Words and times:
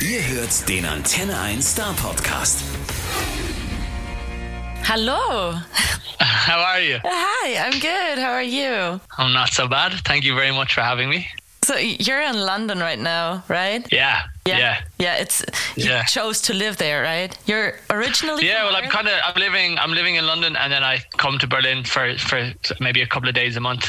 Ihr 0.00 0.22
hört 0.28 0.68
den 0.68 0.84
Antenne 0.84 1.38
1 1.38 1.62
Star 1.62 1.92
Podcast. 1.94 2.62
Hello. 4.84 5.54
How 6.20 6.58
are 6.60 6.80
you? 6.80 6.96
Uh, 6.96 7.08
hi, 7.10 7.56
I'm 7.58 7.78
good. 7.80 8.18
How 8.18 8.32
are 8.32 8.42
you? 8.42 9.00
I'm 9.18 9.32
not 9.32 9.52
so 9.52 9.68
bad. 9.68 9.92
Thank 10.04 10.24
you 10.24 10.34
very 10.34 10.52
much 10.52 10.74
for 10.74 10.82
having 10.82 11.08
me. 11.08 11.26
So 11.64 11.76
you're 11.76 12.22
in 12.22 12.36
London 12.36 12.78
right 12.78 12.98
now, 12.98 13.42
right? 13.48 13.86
Yeah. 13.92 14.22
Yeah. 14.46 14.80
Yeah, 14.98 15.16
it's 15.16 15.44
you 15.76 15.90
Yeah. 15.90 16.04
chose 16.04 16.40
to 16.42 16.54
live 16.54 16.76
there, 16.78 17.02
right? 17.02 17.36
You're 17.46 17.74
originally 17.90 18.46
Yeah, 18.46 18.60
from 18.64 18.66
well, 18.72 18.76
I'm 18.76 18.88
kind 18.90 19.08
of 19.08 19.14
I'm 19.24 19.34
living 19.36 19.78
I'm 19.78 19.92
living 19.92 20.14
in 20.16 20.26
London, 20.26 20.56
and 20.56 20.72
then 20.72 20.82
I 20.84 20.98
come 21.18 21.38
to 21.38 21.46
Berlin 21.46 21.84
for 21.84 22.16
for 22.18 22.52
maybe 22.80 23.02
a 23.02 23.06
couple 23.06 23.28
of 23.28 23.34
days 23.34 23.56
a 23.56 23.60
month 23.60 23.88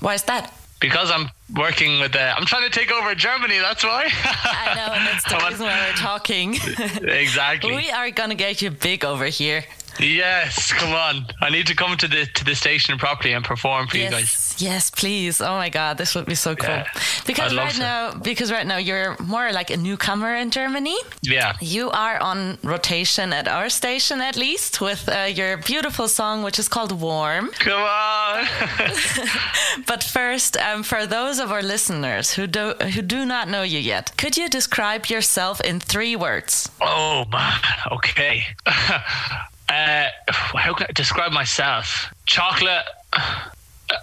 Why 0.00 0.14
is 0.14 0.22
that? 0.24 0.52
Because 0.80 1.10
I'm 1.10 1.30
working 1.54 2.00
with. 2.00 2.14
Uh, 2.14 2.34
I'm 2.36 2.46
trying 2.46 2.64
to 2.64 2.70
take 2.70 2.92
over 2.92 3.14
Germany. 3.14 3.58
That's 3.58 3.84
why. 3.84 4.08
I 4.24 4.74
know, 4.74 4.92
and 4.94 5.06
that's 5.06 5.24
the 5.24 5.36
reason 5.48 5.66
why 5.66 5.88
we're 5.88 5.96
talking. 5.96 6.54
exactly. 7.02 7.74
we 7.76 7.90
are 7.90 8.10
gonna 8.10 8.34
get 8.34 8.62
you 8.62 8.70
big 8.70 9.04
over 9.04 9.26
here. 9.26 9.64
Yes, 10.00 10.72
come 10.72 10.92
on. 10.92 11.26
I 11.40 11.50
need 11.50 11.66
to 11.68 11.74
come 11.74 11.96
to 11.96 12.08
the 12.08 12.26
to 12.26 12.44
the 12.44 12.54
station 12.54 12.98
properly 12.98 13.32
and 13.34 13.44
perform 13.44 13.88
for 13.88 13.96
you 13.96 14.10
guys. 14.10 14.22
Yes, 14.22 14.56
yes, 14.58 14.90
please. 14.90 15.40
Oh 15.40 15.56
my 15.56 15.68
God, 15.68 15.98
this 15.98 16.14
would 16.14 16.26
be 16.26 16.34
so 16.34 16.54
cool. 16.54 16.70
Yeah, 16.70 16.86
because 17.26 17.54
right 17.56 17.72
to. 17.74 17.78
now, 17.80 18.14
because 18.14 18.50
right 18.52 18.66
now 18.66 18.76
you're 18.78 19.16
more 19.20 19.52
like 19.52 19.70
a 19.70 19.76
newcomer 19.76 20.34
in 20.36 20.50
Germany. 20.50 20.96
Yeah. 21.22 21.54
You 21.60 21.90
are 21.90 22.18
on 22.20 22.58
rotation 22.62 23.32
at 23.32 23.48
our 23.48 23.68
station, 23.70 24.20
at 24.20 24.36
least, 24.36 24.80
with 24.80 25.08
uh, 25.08 25.24
your 25.24 25.56
beautiful 25.58 26.08
song, 26.08 26.42
which 26.42 26.58
is 26.58 26.68
called 26.68 26.92
"Warm." 27.00 27.50
Come 27.58 27.82
on. 27.82 28.46
But 29.86 30.02
first, 30.02 30.56
um, 30.56 30.82
for 30.82 31.06
those 31.06 31.38
of 31.38 31.50
our 31.52 31.62
listeners 31.62 32.34
who 32.34 32.46
do 32.46 32.74
who 32.94 33.02
do 33.02 33.24
not 33.24 33.48
know 33.48 33.62
you 33.62 33.78
yet, 33.78 34.16
could 34.16 34.36
you 34.36 34.48
describe 34.48 35.06
yourself 35.06 35.60
in 35.60 35.80
three 35.80 36.16
words? 36.16 36.68
oh 36.80 37.24
man. 37.30 37.60
Okay. 37.92 38.44
uh, 39.68 40.06
how 40.26 40.74
can 40.74 40.86
I 40.88 40.92
describe 40.92 41.32
myself? 41.32 42.12
Chocolate. 42.26 42.84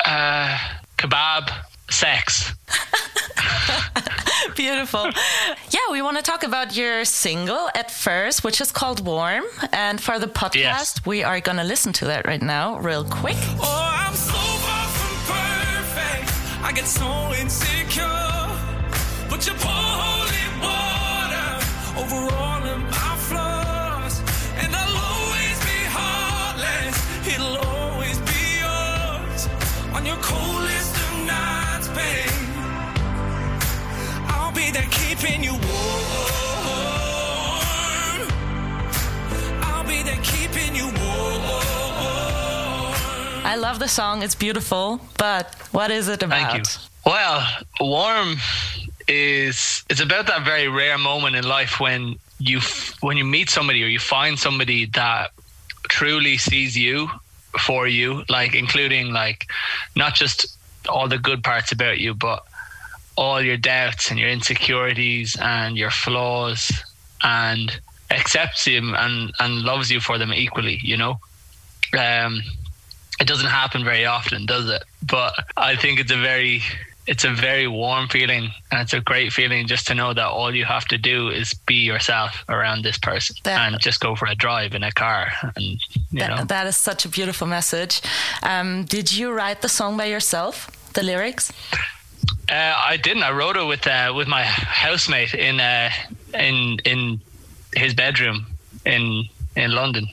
Uh, 0.05 0.57
kebab. 0.97 1.51
Sex. 1.89 2.53
Beautiful. 4.55 5.09
yeah, 5.69 5.79
we 5.91 6.01
want 6.01 6.17
to 6.17 6.23
talk 6.23 6.43
about 6.43 6.75
your 6.75 7.05
single 7.05 7.69
at 7.75 7.91
first, 7.91 8.43
which 8.43 8.59
is 8.61 8.71
called 8.71 9.05
"Warm," 9.05 9.43
and 9.71 10.01
for 10.01 10.17
the 10.17 10.27
podcast, 10.27 10.55
Yes. 10.55 11.05
we 11.05 11.23
are 11.23 11.39
gonna 11.39 11.63
listen 11.63 11.93
to 11.93 12.05
that 12.05 12.25
right 12.25 12.41
now, 12.41 12.79
real 12.79 13.03
quick. 13.03 13.37
Oh, 13.59 13.93
I 43.53 43.55
love 43.55 43.77
the 43.77 43.87
song; 43.87 44.23
it's 44.23 44.33
beautiful. 44.33 44.99
But 45.15 45.53
what 45.71 45.91
is 45.91 46.07
it 46.07 46.23
about? 46.23 46.51
Thank 46.51 46.67
you. 46.67 46.73
Well, 47.05 47.47
warm 47.79 48.37
is 49.07 49.83
it's 49.91 49.99
about 49.99 50.25
that 50.25 50.43
very 50.43 50.67
rare 50.67 50.97
moment 50.97 51.35
in 51.35 51.43
life 51.43 51.79
when 51.79 52.15
you 52.39 52.61
when 53.01 53.15
you 53.15 53.23
meet 53.23 53.51
somebody 53.51 53.83
or 53.83 53.87
you 53.87 53.99
find 53.99 54.39
somebody 54.39 54.87
that 54.95 55.33
truly 55.87 56.37
sees 56.37 56.75
you 56.75 57.07
for 57.59 57.87
you, 57.87 58.23
like 58.27 58.55
including 58.55 59.13
like 59.13 59.45
not 59.95 60.15
just 60.15 60.57
all 60.89 61.07
the 61.07 61.19
good 61.19 61.43
parts 61.43 61.71
about 61.71 61.99
you, 61.99 62.15
but 62.15 62.43
all 63.15 63.39
your 63.39 63.57
doubts 63.57 64.09
and 64.09 64.19
your 64.19 64.29
insecurities 64.29 65.37
and 65.39 65.77
your 65.77 65.91
flaws 65.91 66.71
and 67.21 67.79
accepts 68.09 68.65
him 68.65 68.95
and, 68.95 69.31
and 69.39 69.61
loves 69.61 69.91
you 69.91 69.99
for 69.99 70.17
them 70.17 70.33
equally, 70.33 70.79
you 70.81 70.97
know? 70.97 71.19
Um, 71.95 72.41
it 73.19 73.27
doesn't 73.27 73.47
happen 73.49 73.83
very 73.83 74.05
often, 74.05 74.45
does 74.45 74.69
it? 74.69 74.83
But 75.03 75.33
I 75.57 75.75
think 75.75 75.99
it's 75.99 76.11
a 76.11 76.17
very 76.17 76.61
it's 77.05 77.25
a 77.25 77.29
very 77.33 77.67
warm 77.67 78.07
feeling 78.07 78.49
and 78.71 78.79
it's 78.79 78.93
a 78.93 79.01
great 79.01 79.33
feeling 79.33 79.67
just 79.67 79.85
to 79.87 79.93
know 79.93 80.13
that 80.13 80.25
all 80.25 80.55
you 80.55 80.63
have 80.63 80.85
to 80.85 80.97
do 80.97 81.27
is 81.27 81.53
be 81.65 81.75
yourself 81.75 82.45
around 82.47 82.81
this 82.81 82.97
person 82.97 83.35
That- 83.43 83.73
and 83.73 83.81
just 83.81 83.99
go 83.99 84.15
for 84.15 84.25
a 84.25 84.35
drive 84.35 84.73
in 84.73 84.83
a 84.83 84.91
car 84.91 85.27
and 85.57 85.63
you 85.65 86.19
That, 86.19 86.29
know 86.29 86.45
that 86.45 86.65
is 86.65 86.77
such 86.77 87.03
a 87.03 87.09
beautiful 87.09 87.45
message. 87.45 88.01
Um, 88.41 88.85
did 88.85 89.11
you 89.11 89.33
write 89.33 89.61
the 89.61 89.67
song 89.69 89.97
by 89.97 90.05
yourself? 90.05 90.69
The 90.93 91.03
lyrics? 91.03 91.51
Uh, 92.49 92.73
I 92.93 92.95
didn't. 92.97 93.23
I 93.23 93.31
wrote 93.31 93.57
it 93.57 93.65
with 93.65 93.85
uh, 93.87 94.13
with 94.15 94.27
my 94.27 94.43
housemate 94.43 95.33
in 95.33 95.59
uh, 95.59 95.89
in 96.33 96.77
in 96.85 97.19
his 97.75 97.93
bedroom 97.93 98.45
in 98.85 99.27
in 99.55 99.71
London. 99.71 100.07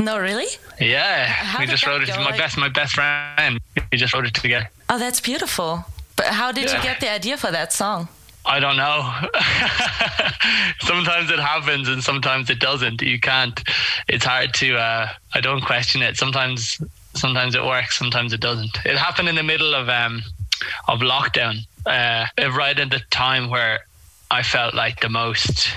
No, 0.00 0.18
really? 0.18 0.46
Yeah, 0.80 1.26
How 1.26 1.60
we 1.60 1.66
just 1.66 1.86
wrote 1.86 2.02
it. 2.02 2.08
go? 2.08 2.16
My 2.16 2.30
Like- 2.30 2.38
best 2.38 2.56
my 2.56 2.68
best 2.68 2.94
friend. 2.94 3.60
We 3.92 3.98
just 3.98 4.12
wrote 4.14 4.26
it 4.26 4.34
together. 4.34 4.68
Oh, 4.88 4.98
that's 4.98 5.20
beautiful. 5.20 5.84
But 6.16 6.26
how 6.26 6.52
did 6.52 6.70
you 6.70 6.80
get 6.82 7.00
the 7.00 7.10
idea 7.10 7.36
for 7.36 7.50
that 7.50 7.72
song? 7.72 8.08
I 8.46 8.60
don't 8.60 8.76
know. 8.76 9.02
sometimes 10.80 11.30
it 11.30 11.38
happens 11.38 11.88
and 11.88 12.02
sometimes 12.02 12.50
it 12.50 12.58
doesn't. 12.60 13.02
You 13.02 13.20
can't. 13.20 13.62
It's 14.08 14.24
hard 14.24 14.54
to. 14.54 14.76
Uh, 14.76 15.08
I 15.34 15.40
don't 15.40 15.60
question 15.62 16.02
it. 16.02 16.16
Sometimes, 16.16 16.80
sometimes 17.14 17.54
it 17.54 17.64
works. 17.64 17.98
Sometimes 17.98 18.32
it 18.32 18.40
doesn't. 18.40 18.78
It 18.84 18.96
happened 18.96 19.28
in 19.28 19.34
the 19.36 19.42
middle 19.42 19.74
of 19.74 19.88
um 19.88 20.22
of 20.88 21.00
lockdown. 21.00 21.58
Uh, 21.86 22.26
right 22.56 22.78
at 22.78 22.90
the 22.90 23.00
time 23.10 23.48
where 23.48 23.80
I 24.30 24.42
felt 24.42 24.74
like 24.74 25.00
the 25.00 25.08
most, 25.08 25.70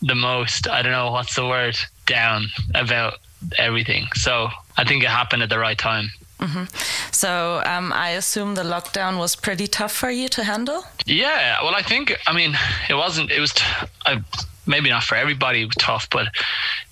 the 0.00 0.14
most. 0.14 0.68
I 0.68 0.82
don't 0.82 0.92
know 0.92 1.10
what's 1.12 1.34
the 1.34 1.46
word. 1.46 1.76
Down 2.06 2.46
about 2.74 3.14
everything. 3.58 4.06
So 4.14 4.48
I 4.76 4.84
think 4.84 5.02
it 5.02 5.10
happened 5.10 5.42
at 5.42 5.48
the 5.48 5.58
right 5.58 5.78
time. 5.78 6.10
So 7.12 7.62
um, 7.64 7.92
I 7.92 8.10
assume 8.10 8.56
the 8.56 8.64
lockdown 8.64 9.18
was 9.18 9.36
pretty 9.36 9.68
tough 9.68 9.92
for 9.92 10.10
you 10.10 10.28
to 10.30 10.42
handle. 10.42 10.82
Yeah, 11.06 11.62
well, 11.62 11.74
I 11.76 11.82
think 11.82 12.18
I 12.26 12.32
mean 12.32 12.56
it 12.88 12.94
wasn't. 12.94 13.30
It 13.30 13.38
was 13.38 13.52
t- 13.52 13.64
I, 14.06 14.20
maybe 14.66 14.90
not 14.90 15.04
for 15.04 15.14
everybody. 15.14 15.62
It 15.62 15.66
was 15.66 15.76
tough, 15.76 16.08
but 16.10 16.26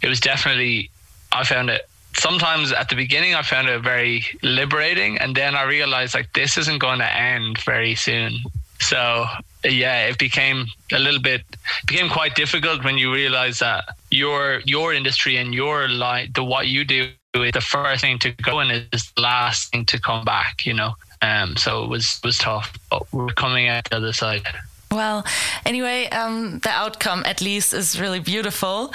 it 0.03 0.09
was 0.09 0.21
definitely. 0.21 0.91
I 1.33 1.43
found 1.45 1.71
it 1.71 1.89
sometimes 2.15 2.73
at 2.73 2.89
the 2.91 2.97
beginning. 2.97 3.35
I 3.35 3.43
found 3.43 3.69
it 3.69 3.81
very 3.83 4.25
liberating, 4.43 5.19
and 5.19 5.35
then 5.35 5.57
I 5.57 5.65
realized 5.65 6.15
like 6.15 6.33
this 6.33 6.57
isn't 6.57 6.79
going 6.79 7.01
to 7.01 7.13
end 7.13 7.59
very 7.59 7.97
soon. 7.97 8.39
So 8.79 9.27
yeah, 9.65 10.07
it 10.07 10.19
became 10.19 10.67
a 10.93 10.99
little 10.99 11.21
bit 11.21 11.43
became 11.87 12.09
quite 12.09 12.35
difficult 12.35 12.85
when 12.85 12.99
you 12.99 13.13
realize 13.13 13.59
that 13.59 13.97
your 14.11 14.61
your 14.65 14.93
industry 14.95 15.37
and 15.37 15.55
your 15.55 15.89
life, 15.89 16.33
the 16.35 16.45
what 16.45 16.69
you 16.69 16.85
do 16.85 17.09
is 17.35 17.53
the 17.53 17.61
first 17.61 18.01
thing 18.03 18.19
to 18.19 18.31
go 18.43 18.59
and 18.61 18.87
is 18.93 19.13
the 19.13 19.23
last 19.23 19.71
thing 19.71 19.85
to 19.87 20.01
come 20.01 20.25
back. 20.25 20.67
You 20.67 20.75
know. 20.75 20.95
Um, 21.23 21.57
so 21.57 21.85
it 21.85 21.91
was 21.91 22.21
was 22.25 22.39
tough, 22.39 22.73
but 22.91 23.03
we're 23.13 23.29
coming 23.35 23.69
out 23.69 23.85
the 23.91 23.97
other 23.97 24.13
side. 24.13 24.47
Well, 24.91 25.25
anyway, 25.65 26.09
um, 26.09 26.59
the 26.61 26.71
outcome 26.71 27.23
at 27.25 27.41
least 27.41 27.73
is 27.73 28.01
really 28.01 28.19
beautiful. 28.19 28.93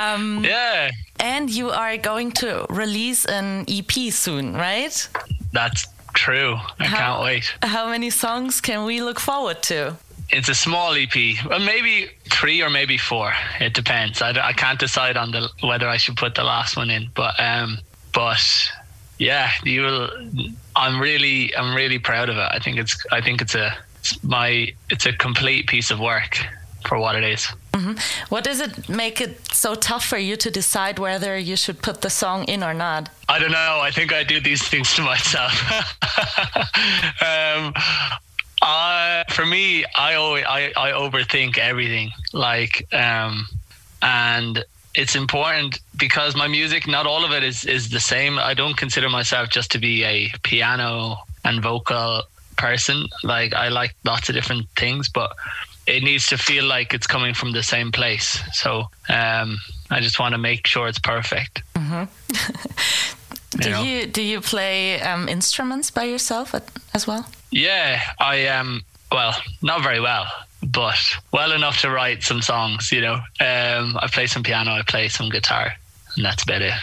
Um, 0.00 0.42
Yeah, 0.44 0.90
And 1.20 1.50
you 1.50 1.68
are 1.70 1.98
going 1.98 2.32
to 2.32 2.64
release 2.70 3.26
an 3.26 3.66
EP 3.68 4.12
soon, 4.12 4.54
right? 4.54 5.08
that's 5.52 5.86
true. 6.16 6.56
I 6.80 6.86
How- 6.86 6.96
can't 6.96 7.22
wait. 7.22 7.54
How 7.62 7.88
many 7.88 8.10
songs 8.10 8.60
can 8.60 8.84
we 8.84 9.00
look 9.02 9.20
forward 9.20 9.62
to? 9.64 9.96
It's 10.30 10.48
a 10.48 10.54
small 10.56 10.92
EP, 10.94 11.14
well, 11.48 11.60
maybe 11.60 12.08
three 12.30 12.60
or 12.60 12.68
maybe 12.68 12.98
four. 12.98 13.32
It 13.60 13.74
depends. 13.74 14.20
I, 14.20 14.30
I 14.30 14.52
can't 14.52 14.78
decide 14.80 15.16
on 15.16 15.30
the 15.30 15.48
whether 15.60 15.88
I 15.88 15.98
should 15.98 16.16
put 16.16 16.34
the 16.34 16.42
last 16.42 16.76
one 16.76 16.90
in, 16.90 17.10
but 17.14 17.38
um, 17.38 17.78
but 18.12 18.42
yeah, 19.18 19.50
you 19.62 19.82
will. 19.82 20.10
I'm 20.74 21.00
really, 21.00 21.54
I'm 21.56 21.76
really 21.76 22.00
proud 22.00 22.28
of 22.28 22.36
it. 22.38 22.48
I 22.50 22.58
think 22.58 22.78
it's, 22.78 22.96
I 23.12 23.20
think 23.20 23.40
it's 23.40 23.54
a, 23.54 23.76
it's 24.00 24.22
my, 24.24 24.74
it's 24.90 25.06
a 25.06 25.12
complete 25.12 25.68
piece 25.68 25.90
of 25.92 26.00
work 26.00 26.38
for 26.86 26.98
what 26.98 27.16
it 27.16 27.24
is. 27.24 27.46
What 28.28 28.44
does 28.44 28.60
it 28.60 28.88
make 28.88 29.20
it 29.20 29.52
so 29.52 29.74
tough 29.74 30.04
for 30.04 30.18
you 30.18 30.36
to 30.36 30.50
decide 30.50 30.98
whether 30.98 31.36
you 31.36 31.56
should 31.56 31.82
put 31.82 32.00
the 32.00 32.10
song 32.10 32.44
in 32.44 32.62
or 32.62 32.72
not? 32.72 33.10
I 33.28 33.38
don't 33.38 33.52
know. 33.52 33.80
I 33.82 33.90
think 33.90 34.12
I 34.12 34.24
do 34.24 34.40
these 34.40 34.66
things 34.66 34.94
to 34.94 35.02
myself. 35.02 35.52
um, 37.20 37.74
I, 38.62 39.24
for 39.30 39.44
me, 39.44 39.84
I 39.94 40.14
always 40.14 40.44
I, 40.48 40.72
I 40.76 40.92
overthink 40.92 41.58
everything. 41.58 42.10
Like, 42.32 42.86
um, 42.94 43.46
and 44.00 44.64
it's 44.94 45.14
important 45.14 45.80
because 45.98 46.34
my 46.34 46.48
music, 46.48 46.86
not 46.86 47.06
all 47.06 47.24
of 47.24 47.32
it 47.32 47.42
is 47.42 47.64
is 47.64 47.90
the 47.90 48.00
same. 48.00 48.38
I 48.38 48.54
don't 48.54 48.76
consider 48.76 49.10
myself 49.10 49.50
just 49.50 49.70
to 49.72 49.78
be 49.78 50.04
a 50.04 50.30
piano 50.42 51.18
and 51.44 51.62
vocal 51.62 52.22
person. 52.56 53.06
Like, 53.22 53.52
I 53.52 53.68
like 53.68 53.94
lots 54.04 54.30
of 54.30 54.34
different 54.34 54.66
things, 54.76 55.10
but 55.10 55.36
it 55.86 56.02
needs 56.02 56.26
to 56.28 56.38
feel 56.38 56.64
like 56.64 56.94
it's 56.94 57.06
coming 57.06 57.34
from 57.34 57.52
the 57.52 57.62
same 57.62 57.92
place. 57.92 58.40
So 58.52 58.90
um, 59.08 59.58
I 59.90 60.00
just 60.00 60.18
want 60.18 60.32
to 60.32 60.38
make 60.38 60.66
sure 60.66 60.88
it's 60.88 60.98
perfect. 60.98 61.62
Do 63.58 63.70
know? 63.70 63.82
you 63.82 64.06
do 64.06 64.22
you 64.22 64.40
play 64.40 65.00
um, 65.00 65.28
instruments 65.28 65.90
by 65.90 66.04
yourself 66.04 66.54
at, 66.54 66.64
as 66.92 67.06
well? 67.06 67.26
Yeah, 67.50 68.02
I 68.18 68.36
am. 68.36 68.66
Um, 68.66 68.82
well, 69.10 69.34
not 69.62 69.82
very 69.82 70.00
well, 70.00 70.26
but 70.62 70.98
well 71.32 71.52
enough 71.52 71.80
to 71.80 71.90
write 71.90 72.22
some 72.22 72.42
songs. 72.42 72.90
You 72.92 73.00
know, 73.00 73.14
um, 73.14 73.96
I 74.02 74.08
play 74.12 74.26
some 74.26 74.42
piano, 74.42 74.72
I 74.72 74.82
play 74.82 75.08
some 75.08 75.30
guitar, 75.30 75.72
and 76.16 76.24
that's 76.24 76.42
about 76.42 76.62
it. 76.62 76.74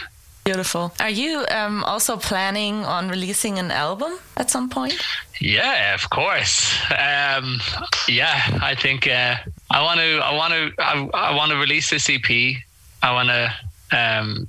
Beautiful. 0.44 0.92
Are 1.00 1.08
you 1.10 1.46
um, 1.50 1.82
also 1.84 2.18
planning 2.18 2.84
on 2.84 3.08
releasing 3.08 3.58
an 3.58 3.70
album 3.70 4.18
at 4.36 4.50
some 4.50 4.68
point? 4.68 4.94
Yeah, 5.40 5.94
of 5.94 6.10
course. 6.10 6.76
Um, 6.90 7.60
yeah, 8.08 8.58
I 8.60 8.74
think 8.74 9.08
uh, 9.08 9.36
I 9.70 9.82
want 9.82 10.00
to. 10.00 10.18
I 10.18 10.34
want 10.34 10.52
to. 10.52 10.72
I, 10.78 11.08
I 11.14 11.34
want 11.34 11.50
to 11.50 11.56
release 11.56 11.88
this 11.88 12.10
EP. 12.10 12.56
I 13.02 13.12
want 13.12 13.30
to 13.30 13.54
um, 13.98 14.46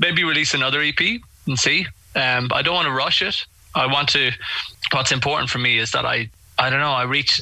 maybe 0.00 0.24
release 0.24 0.52
another 0.54 0.82
EP 0.82 1.20
and 1.46 1.56
see. 1.56 1.86
Um, 2.16 2.50
I 2.52 2.62
don't 2.62 2.74
want 2.74 2.86
to 2.86 2.92
rush 2.92 3.22
it. 3.22 3.46
I 3.76 3.86
want 3.86 4.08
to. 4.10 4.32
What's 4.92 5.12
important 5.12 5.48
for 5.48 5.58
me 5.58 5.78
is 5.78 5.92
that 5.92 6.06
I. 6.06 6.28
I 6.58 6.70
don't 6.70 6.80
know. 6.80 6.90
I 6.90 7.04
reach. 7.04 7.40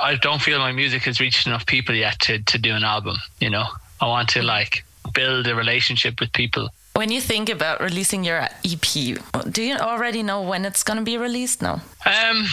I 0.00 0.14
don't 0.14 0.40
feel 0.40 0.58
my 0.60 0.72
music 0.72 1.02
has 1.02 1.20
reached 1.20 1.46
enough 1.46 1.66
people 1.66 1.94
yet 1.94 2.18
to 2.20 2.38
to 2.38 2.56
do 2.56 2.74
an 2.74 2.84
album. 2.84 3.16
You 3.38 3.50
know, 3.50 3.66
I 4.00 4.06
want 4.06 4.30
to 4.30 4.42
like 4.42 4.82
build 5.08 5.46
a 5.46 5.54
relationship 5.54 6.20
with 6.20 6.32
people. 6.32 6.68
When 6.94 7.10
you 7.10 7.20
think 7.20 7.48
about 7.48 7.80
releasing 7.80 8.24
your 8.24 8.48
EP, 8.64 9.18
do 9.50 9.62
you 9.62 9.76
already 9.76 10.22
know 10.22 10.42
when 10.42 10.64
it's 10.64 10.82
going 10.82 10.98
to 10.98 11.04
be 11.04 11.16
released? 11.16 11.62
No. 11.62 11.80
Um. 12.06 12.46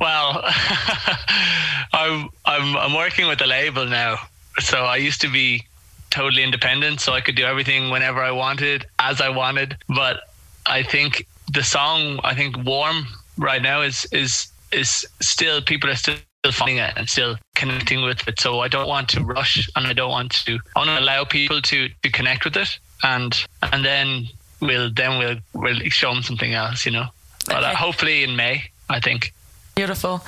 Well, 0.00 0.42
I'm 1.92 2.28
I'm 2.44 2.76
I'm 2.76 2.94
working 2.94 3.26
with 3.26 3.40
a 3.40 3.46
label 3.46 3.86
now. 3.86 4.18
So 4.60 4.84
I 4.84 4.96
used 4.96 5.20
to 5.22 5.28
be 5.28 5.64
totally 6.10 6.42
independent, 6.42 7.00
so 7.00 7.12
I 7.12 7.20
could 7.20 7.34
do 7.34 7.44
everything 7.44 7.90
whenever 7.90 8.20
I 8.20 8.30
wanted, 8.30 8.86
as 8.98 9.20
I 9.20 9.28
wanted. 9.28 9.76
But 9.88 10.20
I 10.66 10.82
think 10.82 11.26
the 11.52 11.62
song, 11.62 12.20
I 12.22 12.34
think 12.34 12.56
"Warm" 12.64 13.06
right 13.36 13.62
now 13.62 13.82
is 13.82 14.06
is 14.12 14.48
is 14.72 15.06
still 15.20 15.60
people 15.62 15.90
are 15.90 15.96
still 15.96 16.16
finding 16.52 16.78
it 16.78 16.92
and 16.96 17.08
still 17.08 17.36
connecting 17.54 18.02
with 18.02 18.26
it. 18.28 18.40
So 18.40 18.60
I 18.60 18.68
don't 18.68 18.88
want 18.88 19.08
to 19.10 19.24
rush, 19.24 19.68
and 19.76 19.86
I 19.86 19.92
don't 19.92 20.10
want 20.10 20.32
to. 20.46 20.58
I 20.76 20.78
want 20.78 20.90
to 20.90 21.00
allow 21.00 21.24
people 21.24 21.60
to 21.62 21.88
to 21.88 22.10
connect 22.10 22.44
with 22.44 22.56
it, 22.56 22.78
and 23.02 23.32
and 23.62 23.84
then 23.84 24.28
we'll 24.60 24.90
then 24.90 25.18
we'll 25.18 25.36
we'll 25.52 25.80
show 25.90 26.12
them 26.12 26.22
something 26.22 26.54
else, 26.54 26.86
you 26.86 26.92
know. 26.92 27.06
But 27.46 27.64
uh, 27.64 27.74
hopefully 27.74 28.24
in 28.24 28.36
May, 28.36 28.64
I 28.88 29.00
think. 29.00 29.32
Beautiful. 29.74 30.24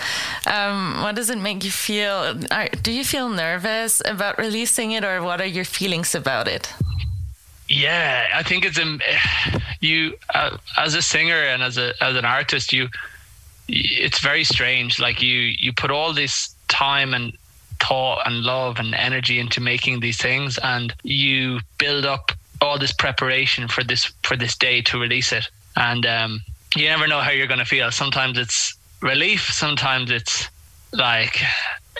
Um, 0.47 1.03
what 1.03 1.15
does 1.15 1.31
it 1.31 1.39
make 1.39 1.65
you 1.65 1.71
feel? 1.71 2.35
Are, 2.51 2.69
do 2.83 2.91
you 2.91 3.05
feel 3.05 3.29
nervous 3.29 4.03
about 4.05 4.39
releasing 4.39 4.91
it, 4.91 5.05
or 5.05 5.23
what 5.23 5.41
are 5.41 5.47
your 5.47 5.65
feelings 5.65 6.15
about 6.15 6.49
it? 6.49 6.73
Yeah, 7.69 8.29
I 8.35 8.43
think 8.43 8.65
it's 8.65 8.79
um, 8.79 9.01
you 9.81 10.15
uh, 10.35 10.57
as 10.77 10.95
a 10.95 11.03
singer 11.03 11.41
and 11.43 11.63
as 11.63 11.79
a 11.79 11.93
as 12.03 12.17
an 12.17 12.25
artist, 12.25 12.73
you 12.73 12.89
it's 13.69 14.21
very 14.21 14.45
strange. 14.45 14.99
Like 14.99 15.23
you 15.23 15.39
you 15.59 15.73
put 15.73 15.91
all 15.91 16.13
this 16.13 16.55
time 16.69 17.15
and 17.15 17.37
thought 17.81 18.27
and 18.27 18.43
love 18.43 18.79
and 18.79 18.95
energy 18.95 19.39
into 19.39 19.61
making 19.61 20.01
these 20.01 20.19
things, 20.19 20.59
and 20.63 20.95
you 21.03 21.61
build 21.79 22.05
up 22.05 22.33
all 22.61 22.79
this 22.79 22.93
preparation 22.93 23.69
for 23.69 23.85
this 23.85 24.05
for 24.23 24.37
this 24.37 24.57
day 24.57 24.83
to 24.83 24.99
release 24.99 25.33
it, 25.33 25.49
and 25.77 26.07
um, 26.07 26.41
you 26.77 26.87
never 26.87 27.07
know 27.07 27.21
how 27.21 27.31
you're 27.31 27.47
going 27.47 27.59
to 27.59 27.65
feel. 27.65 27.91
Sometimes 27.91 28.39
it's 28.39 28.75
relief, 29.03 29.51
sometimes 29.53 30.11
it's 30.11 30.49
like 30.93 31.41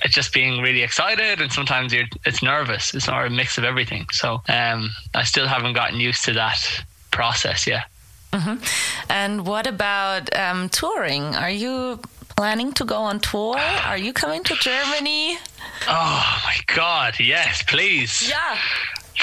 it's 0.03 0.15
just 0.15 0.33
being 0.33 0.61
really 0.61 0.83
excited 0.83 1.41
and 1.41 1.51
sometimes 1.53 1.93
you're 1.93 2.05
it's 2.25 2.43
nervous 2.43 2.95
it's 2.95 3.07
not 3.07 3.27
a 3.27 3.31
mix 3.31 3.59
of 3.59 3.65
everything 3.65 4.07
so 4.13 4.43
um 4.49 4.91
i 5.15 5.25
still 5.25 5.47
haven't 5.47 5.73
gotten 5.73 5.99
used 5.99 6.25
to 6.25 6.33
that 6.33 6.85
process 7.11 7.67
yet 8.37 8.59
And 9.09 9.47
what 9.47 9.67
about 9.67 10.35
um, 10.37 10.69
touring? 10.69 11.35
Are 11.37 11.51
you 11.51 12.01
planning 12.37 12.73
to 12.75 12.85
go 12.85 12.97
on 12.97 13.21
tour? 13.21 13.57
Are 13.59 13.99
you 13.99 14.13
coming 14.13 14.45
to 14.45 14.55
Germany? 14.57 15.39
oh 15.89 16.41
my 16.45 16.57
god 16.75 17.15
yes 17.21 17.63
please 17.67 18.29
Yeah. 18.29 18.57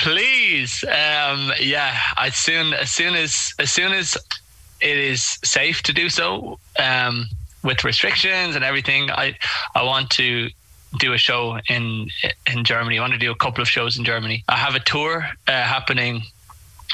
please 0.03 0.83
um 0.83 1.51
yeah 1.59 1.97
as 2.17 2.35
soon 2.35 2.73
as 2.73 2.91
soon 2.91 3.15
as 3.15 3.53
as 3.59 3.71
soon 3.71 3.91
as 3.91 4.17
it 4.81 4.97
is 4.97 5.21
safe 5.43 5.81
to 5.83 5.93
do 5.93 6.09
so 6.09 6.59
um 6.79 7.25
with 7.63 7.83
restrictions 7.83 8.55
and 8.55 8.63
everything 8.63 9.09
i 9.11 9.35
i 9.75 9.81
want 9.83 10.09
to 10.11 10.49
do 10.99 11.13
a 11.13 11.17
show 11.17 11.57
in 11.69 12.07
in 12.51 12.63
germany 12.63 12.97
i 12.97 13.01
want 13.01 13.13
to 13.13 13.19
do 13.19 13.31
a 13.31 13.35
couple 13.35 13.61
of 13.61 13.67
shows 13.69 13.97
in 13.97 14.03
germany 14.05 14.43
i 14.47 14.55
have 14.55 14.75
a 14.75 14.79
tour 14.81 15.25
uh, 15.47 15.51
happening 15.51 16.21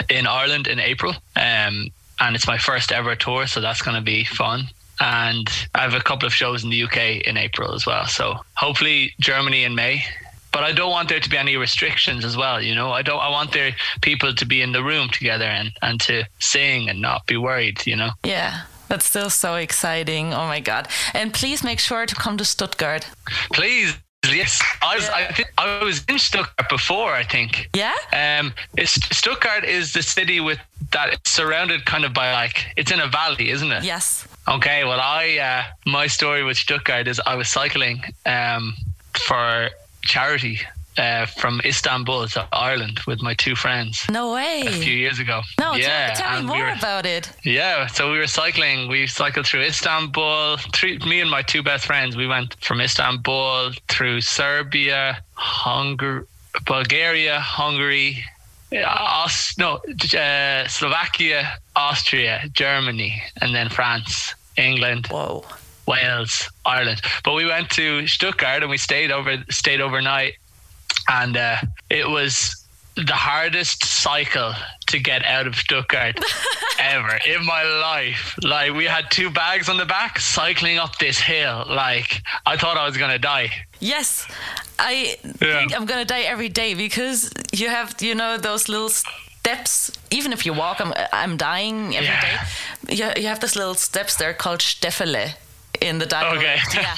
in 0.10 0.26
ireland 0.26 0.68
in 0.68 0.80
april 0.80 1.14
um 1.36 1.90
and 2.20 2.36
it's 2.36 2.48
my 2.48 2.58
first 2.58 2.92
ever 2.92 3.16
tour 3.16 3.48
so 3.48 3.62
that's 3.62 3.82
going 3.82 3.96
to 3.96 4.02
be 4.02 4.24
fun 4.24 4.64
and 5.00 5.48
i 5.76 5.82
have 5.82 5.94
a 5.94 6.00
couple 6.00 6.26
of 6.28 6.34
shows 6.34 6.64
in 6.64 6.70
the 6.70 6.84
uk 6.84 6.98
in 6.98 7.38
april 7.38 7.74
as 7.74 7.86
well 7.86 8.06
so 8.06 8.36
hopefully 8.56 9.14
germany 9.20 9.64
in 9.64 9.76
may 9.76 10.04
but 10.52 10.64
I 10.64 10.72
don't 10.72 10.90
want 10.90 11.10
there 11.10 11.20
to 11.20 11.30
be 11.30 11.38
any 11.38 11.58
restrictions 11.58 12.26
as 12.26 12.36
well. 12.36 12.62
You 12.62 12.74
know, 12.74 12.92
I 12.92 13.02
don't. 13.02 13.20
I 13.20 13.30
want 13.30 13.52
there 13.52 13.76
people 14.02 14.34
to 14.34 14.46
be 14.46 14.62
in 14.62 14.72
the 14.72 14.84
room 14.84 15.10
together 15.10 15.46
and 15.46 15.72
and 15.82 16.00
to 16.02 16.24
sing 16.40 16.90
and 16.90 17.02
not 17.02 17.26
be 17.28 17.38
worried. 17.38 17.86
You 17.86 17.96
know. 17.96 18.12
Yeah. 18.26 18.62
That's 18.88 19.06
still 19.06 19.30
so 19.30 19.56
exciting. 19.56 20.34
Oh 20.34 20.48
my 20.48 20.60
God. 20.60 20.88
And 21.14 21.32
please 21.32 21.64
make 21.64 21.80
sure 21.80 22.08
to 22.08 22.16
come 22.16 22.38
to 22.38 22.44
Stuttgart. 22.46 23.08
Please, 23.54 23.96
yes. 24.26 24.60
I 24.82 24.96
was. 24.96 25.08
I 25.10 25.32
think 25.32 25.54
I 25.60 25.84
was 25.84 26.04
in 26.10 26.18
Stuttgart 26.18 26.70
before. 26.70 27.14
I 27.14 27.24
think. 27.24 27.70
Yeah? 27.76 27.94
Um, 28.12 28.54
Stuttgart 28.84 29.64
is 29.64 29.94
the 29.94 30.02
city 30.02 30.40
with 30.40 30.58
that 30.92 31.14
it's 31.14 31.32
surrounded 31.32 31.86
kind 31.86 32.04
of 32.06 32.14
by 32.14 32.32
like 32.34 32.66
it's 32.78 32.92
in 32.92 33.00
a 33.00 33.08
valley, 33.08 33.50
isn't 33.50 33.72
it? 33.72 33.84
Yes. 33.84 34.28
Okay, 34.48 34.84
well, 34.84 35.00
I 35.00 35.38
uh, 35.38 35.64
my 35.86 36.08
story 36.08 36.44
with 36.44 36.58
Stuttgart 36.58 37.08
is 37.08 37.22
I 37.26 37.36
was 37.36 37.48
cycling 37.50 38.02
um, 38.26 38.74
for 39.28 39.70
charity 40.04 40.60
uh, 40.98 41.26
from 41.28 41.62
Istanbul 41.64 42.28
to 42.30 42.48
Ireland 42.52 43.00
with 43.08 43.22
my 43.22 43.34
two 43.36 43.56
friends 43.56 44.06
No 44.10 44.34
way. 44.34 44.64
a 44.66 44.72
few 44.72 44.94
years 44.94 45.20
ago. 45.20 45.42
no, 45.60 45.76
yeah, 45.76 46.14
tell, 46.14 46.16
tell 46.16 46.32
me 46.32 46.38
and 46.40 46.50
we 46.50 46.58
more 46.58 46.66
were- 46.66 46.72
about 46.74 47.06
it. 47.06 47.32
Yeah, 47.44 47.88
so 47.88 48.12
we 48.12 48.18
were 48.18 48.28
cycling. 48.28 48.90
We 48.90 49.08
cycled 49.08 49.46
through 49.46 49.62
Istanbul. 49.62 50.58
Three, 50.74 50.98
me 51.00 51.22
and 51.22 51.30
my 51.30 51.42
two 51.44 51.62
best 51.64 51.86
friends. 51.86 52.16
We 52.18 52.28
went 52.28 52.56
from 52.64 52.82
Istanbul 52.82 53.72
through 53.88 54.22
Serbia, 54.22 55.22
Hungary, 55.36 56.26
Bulgaria, 56.66 57.40
Hungary, 57.40 58.26
Aus- 58.74 59.58
no, 59.58 59.80
uh, 60.16 60.68
Slovakia, 60.68 61.58
Austria, 61.76 62.44
Germany, 62.54 63.22
and 63.42 63.54
then 63.56 63.70
France, 63.70 64.34
England, 64.58 65.08
Whoa. 65.08 65.44
Wales, 65.88 66.50
Ireland. 66.66 67.02
But 67.24 67.34
we 67.34 67.46
went 67.46 67.70
to 67.72 68.06
Stuttgart 68.08 68.62
and 68.62 68.70
we 68.70 68.78
stayed 68.78 69.12
over 69.12 69.38
stayed 69.50 69.82
overnight, 69.82 70.34
and 71.08 71.36
uh, 71.36 71.58
it 71.90 72.08
was 72.08 72.56
the 72.96 73.14
hardest 73.14 73.86
cycle 73.86 74.54
to 74.90 75.00
get 75.00 75.24
out 75.26 75.48
of 75.48 75.56
Stuttgart 75.56 76.18
ever 76.80 77.20
in 77.26 77.46
my 77.46 77.64
life. 77.64 78.36
Like 78.44 78.74
we 78.74 78.86
had 78.86 79.10
two 79.12 79.30
bags 79.30 79.70
on 79.70 79.78
the 79.78 79.86
back, 79.86 80.20
cycling 80.20 80.78
up 80.78 80.98
this 81.00 81.20
hill. 81.20 81.66
Like 81.68 82.22
I 82.46 82.58
thought 82.58 82.78
I 82.78 82.86
was 82.86 82.98
gonna 82.98 83.20
die. 83.20 83.50
Yes, 83.80 84.28
I 84.78 85.18
Yeah. 85.24 85.60
think 85.60 85.76
I'm 85.76 85.86
gonna 85.86 86.06
die 86.06 86.22
every 86.34 86.50
day 86.50 86.74
because 86.76 87.32
you 87.52 87.70
have, 87.70 87.96
you 88.02 88.16
know, 88.16 88.38
those 88.38 88.68
little 88.70 88.90
steps. 88.90 89.92
Even 90.12 90.34
if 90.34 90.46
you 90.46 90.54
walk, 90.54 90.80
I'm, 90.82 90.94
I'm 91.14 91.38
dying 91.38 91.96
every 91.96 92.08
Yeah. 92.08 92.22
day. 92.22 92.96
You, 92.96 93.22
you 93.24 93.28
have 93.28 93.40
those 93.40 93.56
little 93.56 93.76
steps. 93.76 94.16
They're 94.16 94.34
called 94.34 94.60
Stäffele 94.62 95.34
in 95.82 96.00
the 96.00 96.06
dialect. 96.06 96.38
Okay. 96.38 96.58
yeah. 96.74 96.96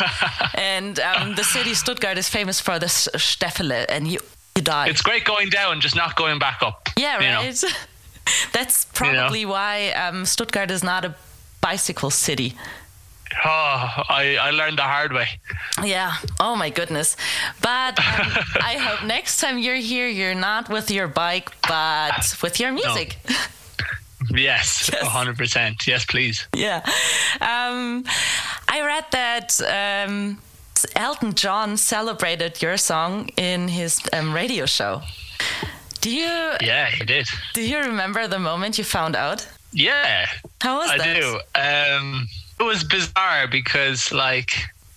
And 0.56 1.00
um, 1.00 1.36
the 1.36 1.44
city 1.44 1.74
Stuttgart 1.74 2.18
is 2.18 2.30
famous 2.30 2.60
for 2.62 2.80
the 2.80 2.88
Stäffele, 2.88 3.86
and 3.90 4.08
you 4.08 4.20
you 4.56 4.62
die. 4.64 4.88
It's 4.90 5.02
great 5.02 5.26
going 5.26 5.50
down, 5.50 5.82
just 5.82 5.96
not 5.96 6.16
going 6.16 6.40
back 6.40 6.62
up. 6.62 6.90
yeah, 6.98 7.20
you 7.20 7.28
know? 7.30 7.42
right. 7.42 7.64
That's 8.54 8.86
probably 8.86 9.46
why 9.46 9.90
um, 9.92 10.26
Stuttgart 10.26 10.72
is 10.72 10.84
not 10.84 11.06
a 11.06 11.16
bicycle 11.62 12.10
city. 12.12 12.54
Oh, 13.46 13.48
I, 14.10 14.38
I 14.42 14.52
learned 14.52 14.78
the 14.78 14.84
hard 14.84 15.14
way. 15.14 15.28
Yeah. 15.84 16.14
Oh 16.40 16.56
my 16.56 16.70
goodness. 16.70 17.16
But 17.62 17.98
um, 18.00 18.06
I 18.62 18.78
hope 18.80 19.06
next 19.08 19.40
time 19.40 19.58
you're 19.58 19.76
here, 19.76 20.08
you're 20.08 20.36
not 20.36 20.70
with 20.70 20.92
your 20.92 21.08
bike, 21.08 21.50
but 21.68 22.36
with 22.44 22.60
your 22.60 22.72
music. 22.72 23.18
Yes, 24.30 24.90
Yes. 24.94 25.08
hundred 25.08 25.36
percent. 25.36 25.88
Yes, 25.88 26.06
please. 26.06 26.48
yeah. 26.56 26.82
Um, 27.42 28.06
I 28.70 28.82
read 28.86 29.06
that 29.12 29.60
um, 30.08 30.38
Elton 30.96 31.34
John 31.34 31.78
celebrated 31.78 32.62
your 32.62 32.78
song 32.78 33.30
in 33.38 33.68
his 33.68 34.00
um, 34.14 34.34
radio 34.34 34.66
show. 34.66 35.02
Do 36.02 36.10
you 36.10 36.52
Yeah, 36.62 36.88
he 36.90 37.06
did. 37.06 37.28
do 37.54 37.62
you 37.62 37.80
remember 37.80 38.28
the 38.28 38.40
moment 38.40 38.78
you 38.78 38.84
found 38.84 39.16
out? 39.16 39.48
Yeah, 39.74 40.26
How 40.62 40.78
was 40.80 40.90
I 40.90 40.98
that? 40.98 41.16
do. 41.16 41.40
Um, 41.56 42.28
it 42.60 42.64
was 42.64 42.84
bizarre 42.84 43.48
because, 43.48 44.12
like, 44.12 44.52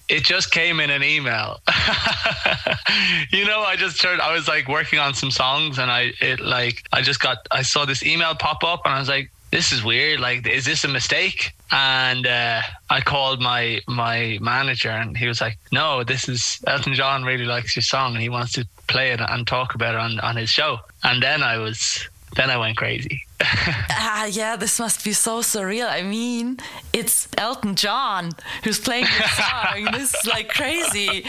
it 0.09 0.25
just 0.25 0.51
came 0.51 0.81
in 0.81 0.91
an 0.91 1.03
email. 1.03 1.61
you 3.31 3.45
know, 3.47 3.61
I 3.61 3.77
just 3.77 4.01
turned. 4.01 4.21
I 4.21 4.33
was 4.35 4.49
like 4.49 4.69
working 4.69 4.99
on 4.99 5.15
some 5.15 5.31
songs, 5.31 5.79
and 5.79 5.91
I 5.91 6.13
it 6.21 6.41
like 6.41 6.83
I 6.93 7.03
just 7.03 7.21
got 7.21 7.39
I 7.51 7.63
saw 7.63 7.85
this 7.85 8.03
email 8.05 8.35
pop 8.35 8.63
up, 8.65 8.83
and 8.85 8.93
I 8.95 8.99
was 8.99 9.09
like, 9.09 9.31
this 9.55 9.71
is 9.71 9.85
weird. 9.85 10.19
Like, 10.19 10.49
is 10.49 10.65
this 10.65 10.83
a 10.83 10.89
mistake? 10.89 11.53
And 11.71 12.27
uh, 12.27 12.61
I 12.91 13.01
called 13.01 13.41
my 13.41 13.81
my 13.87 14.37
manager, 14.41 14.91
and 14.91 15.17
he 15.17 15.29
was 15.29 15.41
like, 15.41 15.59
no, 15.71 16.03
this 16.03 16.29
is 16.29 16.59
Elton 16.67 16.95
John 16.95 17.23
really 17.23 17.45
likes 17.45 17.77
your 17.77 17.85
song, 17.85 18.15
and 18.15 18.23
he 18.23 18.29
wants 18.29 18.53
to 18.55 18.67
play 18.89 19.13
it 19.13 19.21
and 19.21 19.47
talk 19.47 19.77
about 19.77 19.95
it 19.95 20.01
on 20.01 20.19
on 20.21 20.37
his 20.37 20.51
show. 20.51 20.81
And 21.05 21.23
then 21.23 21.45
I 21.45 21.59
was 21.59 22.09
then 22.35 22.51
I 22.51 22.57
went 22.57 22.77
crazy. 22.77 23.21
ah, 23.41 24.25
yeah, 24.25 24.57
this 24.57 24.81
must 24.81 25.05
be 25.05 25.13
so 25.13 25.39
surreal. 25.39 25.89
I 25.89 26.03
mean, 26.03 26.59
it's 26.93 27.29
Elton 27.39 27.77
John 27.77 28.33
who's 28.65 28.81
playing 28.81 29.07
your 29.17 29.29
song. 29.29 29.89
this 29.93 30.15
is 30.15 30.27
like 30.27 30.49
crazy. 30.49 31.25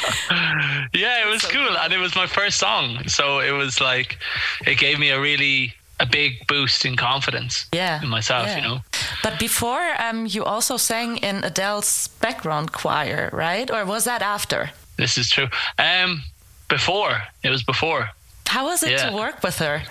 Yeah, 0.94 1.22
it 1.24 1.29
was 1.29 1.44
so 1.44 1.50
cool. 1.50 1.67
cool, 1.67 1.77
and 1.77 1.94
it 1.94 2.00
was 2.00 2.15
my 2.15 2.25
first 2.25 2.58
song, 2.58 3.08
so 3.08 3.39
it 3.39 3.51
was 3.51 3.79
like 3.79 4.17
it 4.65 4.79
gave 4.79 4.98
me 4.98 5.12
a 5.12 5.22
really 5.22 5.75
a 6.00 6.06
big 6.06 6.46
boost 6.48 6.86
in 6.86 6.96
confidence. 6.96 7.66
Yeah, 7.74 8.02
in 8.02 8.10
myself, 8.10 8.48
yeah. 8.48 8.56
you 8.58 8.62
know. 8.62 8.80
But 9.24 9.40
before, 9.40 10.02
um, 10.02 10.25
you 10.25 10.44
also 10.44 10.78
sang 10.78 11.18
in 11.18 11.44
Adele's 11.44 12.08
background 12.20 12.72
choir, 12.72 13.30
right? 13.32 13.70
Or 13.72 13.86
was 13.86 14.04
that 14.06 14.22
after? 14.22 14.72
This 14.98 15.18
is 15.18 15.30
true. 15.30 15.48
Um, 15.80 16.24
before 16.68 17.22
it 17.44 17.50
was 17.50 17.64
before. 17.64 18.10
How 18.48 18.66
was 18.66 18.84
it 18.84 18.92
yeah. 18.92 19.10
to 19.10 19.16
work 19.16 19.44
with 19.44 19.58
her? 19.60 19.84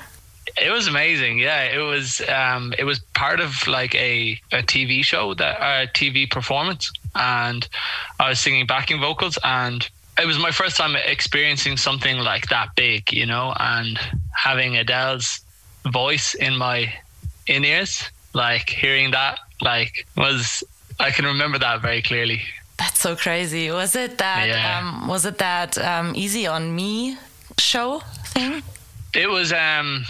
It 0.61 0.71
was 0.71 0.87
amazing. 0.87 1.39
Yeah, 1.39 1.65
it 1.65 1.79
was. 1.79 2.21
Um, 2.29 2.75
it 2.79 2.85
was 2.85 3.01
part 3.15 3.41
of 3.41 3.67
like 3.67 3.95
a, 3.95 4.39
a 4.53 4.63
TV 4.63 5.03
show 5.03 5.35
that 5.35 5.57
a 5.61 5.91
TV 5.91 6.31
performance, 6.31 6.93
and 7.15 7.67
I 8.21 8.29
was 8.29 8.39
singing 8.39 8.67
backing 8.67 9.01
vocals, 9.01 9.39
and 9.43 9.89
it 10.19 10.27
was 10.27 10.39
my 10.39 10.51
first 10.51 10.77
time 10.77 10.97
experiencing 10.97 11.77
something 11.77 12.19
like 12.19 12.49
that 12.49 12.69
big, 12.77 13.13
you 13.13 13.27
know, 13.27 13.55
and 13.59 13.99
having 14.33 14.77
Adele's 14.77 15.41
voice 15.93 16.35
in 16.35 16.57
my 16.57 16.93
in 17.47 17.65
ears, 17.65 18.03
like 18.33 18.71
hearing 18.71 19.11
that, 19.13 19.39
like 19.61 20.07
was 20.17 20.65
I 20.99 21.11
can 21.11 21.25
remember 21.25 21.59
that 21.59 21.83
very 21.83 22.03
clearly. 22.03 22.43
That's 22.77 22.99
so 22.99 23.15
crazy. 23.15 23.71
Was 23.71 23.95
it 23.95 24.19
that? 24.19 24.49
Yeah. 24.49 24.79
Um, 24.79 25.09
was 25.09 25.25
it 25.25 25.39
that 25.39 25.79
um, 25.79 26.13
Easy 26.17 26.47
on 26.47 26.75
Me 26.75 27.17
show 27.59 28.01
thing? 28.27 28.63
It 29.15 29.29
was. 29.29 29.53
Um, 29.53 30.05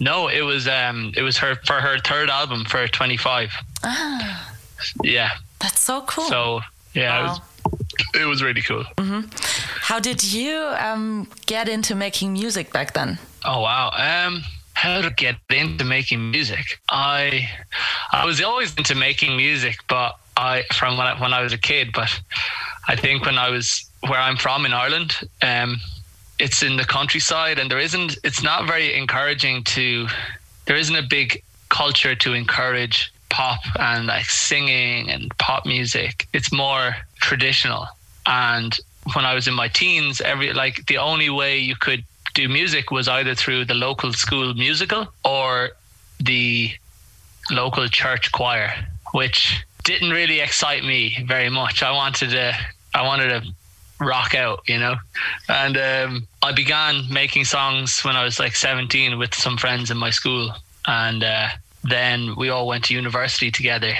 no, 0.00 0.28
it 0.28 0.42
was 0.42 0.68
um 0.68 1.12
it 1.16 1.22
was 1.22 1.36
her 1.38 1.56
for 1.64 1.80
her 1.80 1.98
third 1.98 2.30
album 2.30 2.64
for 2.64 2.86
25. 2.86 3.52
Ah. 3.84 4.54
Yeah. 5.02 5.30
That's 5.60 5.80
so 5.80 6.02
cool. 6.02 6.28
So, 6.28 6.60
yeah, 6.94 7.26
wow. 7.26 7.42
it, 7.64 7.72
was, 8.14 8.22
it 8.22 8.24
was 8.26 8.42
really 8.42 8.62
cool. 8.62 8.84
Mm-hmm. 8.96 9.28
How 9.80 9.98
did 9.98 10.22
you 10.22 10.56
um 10.78 11.28
get 11.46 11.68
into 11.68 11.94
making 11.94 12.32
music 12.32 12.72
back 12.72 12.94
then? 12.94 13.18
Oh 13.44 13.60
wow. 13.60 13.90
Um 13.96 14.44
how 14.78 15.00
to 15.00 15.10
get 15.10 15.36
into 15.50 15.84
making 15.84 16.30
music. 16.30 16.80
I 16.88 17.50
I 18.12 18.24
was 18.24 18.40
always 18.40 18.76
into 18.76 18.94
making 18.94 19.36
music, 19.36 19.76
but 19.88 20.16
I 20.36 20.64
from 20.72 20.96
when 20.96 21.06
I, 21.08 21.20
when 21.20 21.32
I 21.32 21.42
was 21.42 21.52
a 21.52 21.58
kid, 21.58 21.90
but 21.92 22.10
I 22.86 22.94
think 22.94 23.26
when 23.26 23.38
I 23.38 23.50
was 23.50 23.66
where 24.08 24.20
I'm 24.20 24.36
from 24.36 24.64
in 24.66 24.72
Ireland, 24.72 25.10
um 25.42 25.80
it's 26.38 26.62
in 26.62 26.76
the 26.76 26.84
countryside 26.84 27.58
and 27.58 27.68
there 27.70 27.80
isn't 27.80 28.16
it's 28.22 28.42
not 28.42 28.66
very 28.66 28.94
encouraging 28.94 29.64
to 29.64 30.06
there 30.66 30.76
isn't 30.76 30.94
a 30.94 31.02
big 31.18 31.42
culture 31.68 32.14
to 32.14 32.32
encourage 32.32 33.12
pop 33.30 33.60
and 33.80 34.06
like 34.06 34.30
singing 34.30 35.10
and 35.10 35.36
pop 35.38 35.66
music 35.66 36.28
it's 36.32 36.52
more 36.52 36.94
traditional 37.16 37.86
and 38.26 38.78
when 39.14 39.24
i 39.24 39.34
was 39.34 39.48
in 39.48 39.54
my 39.54 39.68
teens 39.68 40.20
every 40.20 40.52
like 40.52 40.86
the 40.86 40.98
only 40.98 41.28
way 41.28 41.58
you 41.58 41.74
could 41.74 42.02
do 42.34 42.48
music 42.48 42.90
was 42.90 43.08
either 43.08 43.34
through 43.34 43.64
the 43.64 43.74
local 43.74 44.12
school 44.12 44.54
musical 44.54 45.06
or 45.24 45.70
the 46.20 46.70
local 47.50 47.88
church 47.88 48.30
choir 48.32 48.72
which 49.12 49.64
didn't 49.84 50.10
really 50.10 50.40
excite 50.40 50.84
me 50.84 51.24
very 51.26 51.48
much 51.48 51.82
i 51.82 51.90
wanted 51.90 52.30
to 52.30 52.52
i 52.94 53.02
wanted 53.02 53.28
to 53.28 53.52
rock 54.00 54.34
out, 54.34 54.62
you 54.66 54.78
know. 54.78 54.96
And 55.48 55.76
um, 55.76 56.26
I 56.42 56.52
began 56.52 57.04
making 57.10 57.44
songs 57.44 58.00
when 58.00 58.16
I 58.16 58.24
was 58.24 58.38
like 58.38 58.54
17 58.54 59.18
with 59.18 59.34
some 59.34 59.56
friends 59.56 59.90
in 59.90 59.96
my 59.96 60.10
school. 60.10 60.52
And 60.86 61.22
uh, 61.24 61.48
then 61.84 62.34
we 62.36 62.48
all 62.48 62.66
went 62.66 62.84
to 62.84 62.94
university 62.94 63.50
together. 63.50 63.92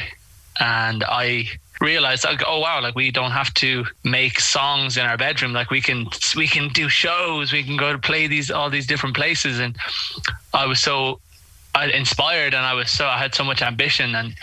And 0.61 1.05
I 1.05 1.49
realized 1.81 2.25
like 2.25 2.43
oh 2.47 2.59
wow 2.59 2.81
like 2.81 2.95
we 2.95 3.11
don't 3.11 3.31
have 3.31 3.53
to 3.55 3.85
make 4.05 4.41
songs 4.41 4.97
in 4.97 5.07
our 5.07 5.17
bedroom 5.17 5.53
like 5.53 5.71
we 5.71 5.81
can 5.81 6.07
we 6.37 6.47
can 6.47 6.69
do 6.71 6.89
shows 6.89 7.53
we 7.53 7.63
can 7.63 7.77
go 7.77 7.93
to 7.93 7.99
play 7.99 8.27
these 8.27 8.51
all 8.51 8.71
these 8.71 8.87
different 8.87 9.15
places 9.15 9.61
and 9.61 9.77
i 10.55 10.67
was 10.67 10.81
so 10.81 11.21
inspired 11.95 12.55
and 12.55 12.67
i 12.67 12.75
was 12.75 12.91
so 12.91 13.07
i 13.07 13.17
had 13.17 13.35
so 13.35 13.45
much 13.45 13.63
ambition 13.63 14.15
and 14.17 14.35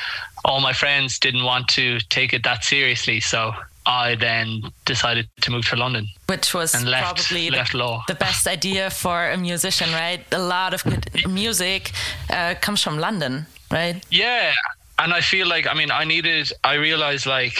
all 0.45 0.61
my 0.61 0.71
friends 0.71 1.19
didn't 1.19 1.43
want 1.43 1.67
to 1.67 1.99
take 2.09 2.31
it 2.33 2.43
that 2.43 2.63
seriously 2.63 3.19
so 3.19 3.51
I 3.87 4.15
then 4.15 4.63
decided 4.85 5.29
to 5.41 5.51
move 5.51 5.67
to 5.69 5.75
London. 5.75 6.07
Which 6.25 6.55
was 6.55 6.83
left, 6.83 7.03
probably 7.05 7.51
left 7.51 7.73
the, 7.73 7.99
the, 8.07 8.15
best 8.15 8.47
idea 8.47 8.89
for 8.89 9.29
a 9.29 9.37
musician, 9.37 9.91
right? 9.91 10.25
A 10.31 10.39
lot 10.39 10.73
of 10.73 10.83
good 10.83 11.07
music 11.29 11.91
uh, 12.31 12.55
comes 12.61 12.81
from 12.81 12.97
London, 12.97 13.45
right? 13.71 14.03
Yeah. 14.09 14.53
And 14.97 15.13
I 15.13 15.21
feel 15.21 15.47
like, 15.47 15.67
I 15.67 15.73
mean, 15.73 15.91
I 15.91 16.05
needed, 16.05 16.51
I 16.63 16.75
realized 16.75 17.25
like, 17.25 17.57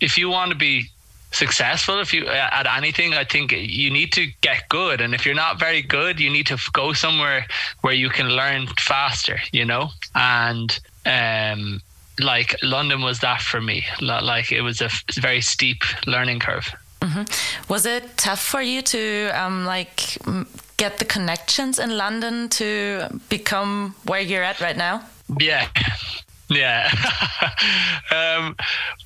if 0.00 0.16
you 0.16 0.28
want 0.28 0.50
to 0.50 0.56
be 0.56 0.90
successful 1.32 2.00
if 2.00 2.14
you 2.14 2.26
at 2.28 2.66
anything 2.78 3.12
i 3.12 3.24
think 3.24 3.52
you 3.52 3.90
need 3.90 4.10
to 4.10 4.26
get 4.40 4.66
good 4.70 5.02
and 5.02 5.12
if 5.12 5.26
you're 5.26 5.34
not 5.34 5.58
very 5.58 5.82
good 5.82 6.18
you 6.18 6.30
need 6.30 6.46
to 6.46 6.56
go 6.72 6.94
somewhere 6.94 7.44
where 7.82 7.92
you 7.92 8.08
can 8.08 8.28
learn 8.28 8.66
faster 8.78 9.38
you 9.52 9.64
know 9.64 9.90
and 10.14 10.78
um 11.04 11.82
like 12.20 12.56
London 12.62 13.02
was 13.02 13.20
that 13.20 13.40
for 13.40 13.60
me. 13.60 13.84
Like 14.00 14.52
it 14.52 14.62
was 14.62 14.80
a 14.80 14.90
very 15.14 15.40
steep 15.40 15.82
learning 16.06 16.40
curve. 16.40 16.74
Mm-hmm. 17.00 17.72
Was 17.72 17.86
it 17.86 18.16
tough 18.16 18.40
for 18.40 18.62
you 18.62 18.82
to 18.82 19.30
um, 19.34 19.64
like 19.64 20.18
get 20.76 20.98
the 20.98 21.04
connections 21.04 21.78
in 21.78 21.96
London 21.96 22.48
to 22.50 23.20
become 23.28 23.94
where 24.04 24.20
you're 24.20 24.42
at 24.42 24.60
right 24.60 24.76
now? 24.76 25.02
Yeah, 25.38 25.68
yeah. 26.48 26.90
um, 28.10 28.56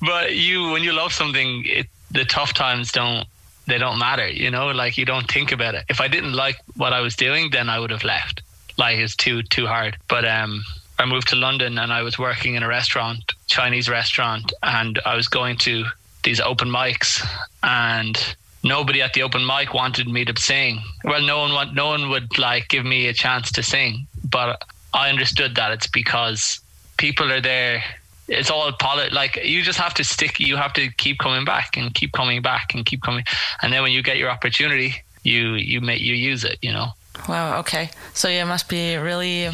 but 0.01 0.35
you, 0.35 0.71
when 0.71 0.83
you 0.83 0.93
love 0.93 1.13
something, 1.13 1.63
it, 1.65 1.87
the 2.11 2.25
tough 2.25 2.53
times 2.53 2.91
don't 2.91 3.27
they 3.67 3.77
don't 3.77 3.99
matter. 3.99 4.27
You 4.27 4.51
know, 4.51 4.67
like 4.67 4.97
you 4.97 5.05
don't 5.05 5.31
think 5.31 5.51
about 5.51 5.75
it. 5.75 5.85
If 5.89 6.01
I 6.01 6.07
didn't 6.07 6.33
like 6.33 6.57
what 6.75 6.93
I 6.93 7.01
was 7.01 7.15
doing, 7.15 7.51
then 7.51 7.69
I 7.69 7.79
would 7.79 7.91
have 7.91 8.03
left. 8.03 8.41
Like 8.77 8.97
it's 8.97 9.15
too 9.15 9.43
too 9.43 9.67
hard. 9.67 9.97
But 10.07 10.25
um, 10.27 10.63
I 10.99 11.05
moved 11.05 11.29
to 11.29 11.35
London 11.35 11.77
and 11.77 11.91
I 11.93 12.01
was 12.01 12.19
working 12.19 12.55
in 12.55 12.63
a 12.63 12.67
restaurant, 12.67 13.33
Chinese 13.47 13.89
restaurant, 13.89 14.51
and 14.61 14.99
I 15.05 15.15
was 15.15 15.27
going 15.27 15.57
to 15.59 15.85
these 16.23 16.39
open 16.39 16.67
mics 16.67 17.25
and 17.63 18.35
nobody 18.63 19.01
at 19.01 19.13
the 19.13 19.23
open 19.23 19.45
mic 19.45 19.73
wanted 19.73 20.07
me 20.07 20.25
to 20.25 20.39
sing. 20.39 20.79
Well, 21.03 21.21
no 21.21 21.39
one 21.39 21.53
want, 21.53 21.73
no 21.73 21.87
one 21.87 22.09
would 22.09 22.37
like 22.37 22.67
give 22.67 22.85
me 22.85 23.07
a 23.07 23.13
chance 23.13 23.51
to 23.53 23.63
sing, 23.63 24.05
but 24.29 24.61
I 24.93 25.09
understood 25.09 25.55
that 25.55 25.71
it's 25.71 25.87
because 25.87 26.59
people 27.01 27.31
are 27.31 27.41
there. 27.41 27.83
It's 28.27 28.49
all 28.49 28.71
polit. 28.71 29.11
Like 29.11 29.35
you 29.43 29.63
just 29.63 29.79
have 29.79 29.93
to 29.95 30.03
stick. 30.03 30.39
You 30.39 30.55
have 30.55 30.71
to 30.73 30.89
keep 30.91 31.17
coming 31.17 31.43
back 31.43 31.75
and 31.75 31.93
keep 31.93 32.13
coming 32.13 32.41
back 32.41 32.73
and 32.73 32.85
keep 32.85 33.01
coming. 33.01 33.25
And 33.61 33.73
then 33.73 33.81
when 33.81 33.91
you 33.91 34.01
get 34.03 34.17
your 34.17 34.29
opportunity, 34.29 34.95
you 35.23 35.55
you 35.55 35.81
make 35.81 35.99
you 35.99 36.13
use 36.13 36.45
it. 36.45 36.57
You 36.61 36.71
know. 36.71 36.87
Wow. 37.27 37.59
Okay. 37.59 37.89
So 38.13 38.29
you 38.29 38.45
must 38.45 38.69
be 38.69 38.95
really 38.95 39.49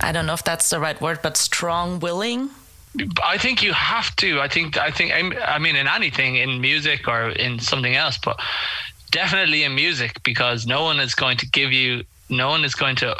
I 0.00 0.12
don't 0.12 0.26
know 0.26 0.34
if 0.34 0.44
that's 0.44 0.68
the 0.70 0.80
right 0.80 1.00
word, 1.00 1.20
but 1.22 1.36
strong 1.36 2.00
willing. 2.00 2.50
I 3.24 3.38
think 3.38 3.62
you 3.62 3.72
have 3.72 4.14
to. 4.16 4.40
I 4.40 4.48
think. 4.48 4.76
I 4.76 4.90
think. 4.90 5.12
I 5.12 5.58
mean, 5.58 5.76
in 5.76 5.88
anything, 5.88 6.36
in 6.36 6.60
music 6.60 7.08
or 7.08 7.30
in 7.30 7.58
something 7.58 7.94
else, 7.94 8.18
but 8.18 8.38
definitely 9.10 9.62
in 9.62 9.74
music, 9.74 10.22
because 10.22 10.66
no 10.66 10.82
one 10.82 11.00
is 11.00 11.14
going 11.14 11.36
to 11.38 11.46
give 11.46 11.72
you. 11.72 12.04
No 12.28 12.48
one 12.48 12.64
is 12.64 12.74
going 12.74 12.96
to 12.96 13.14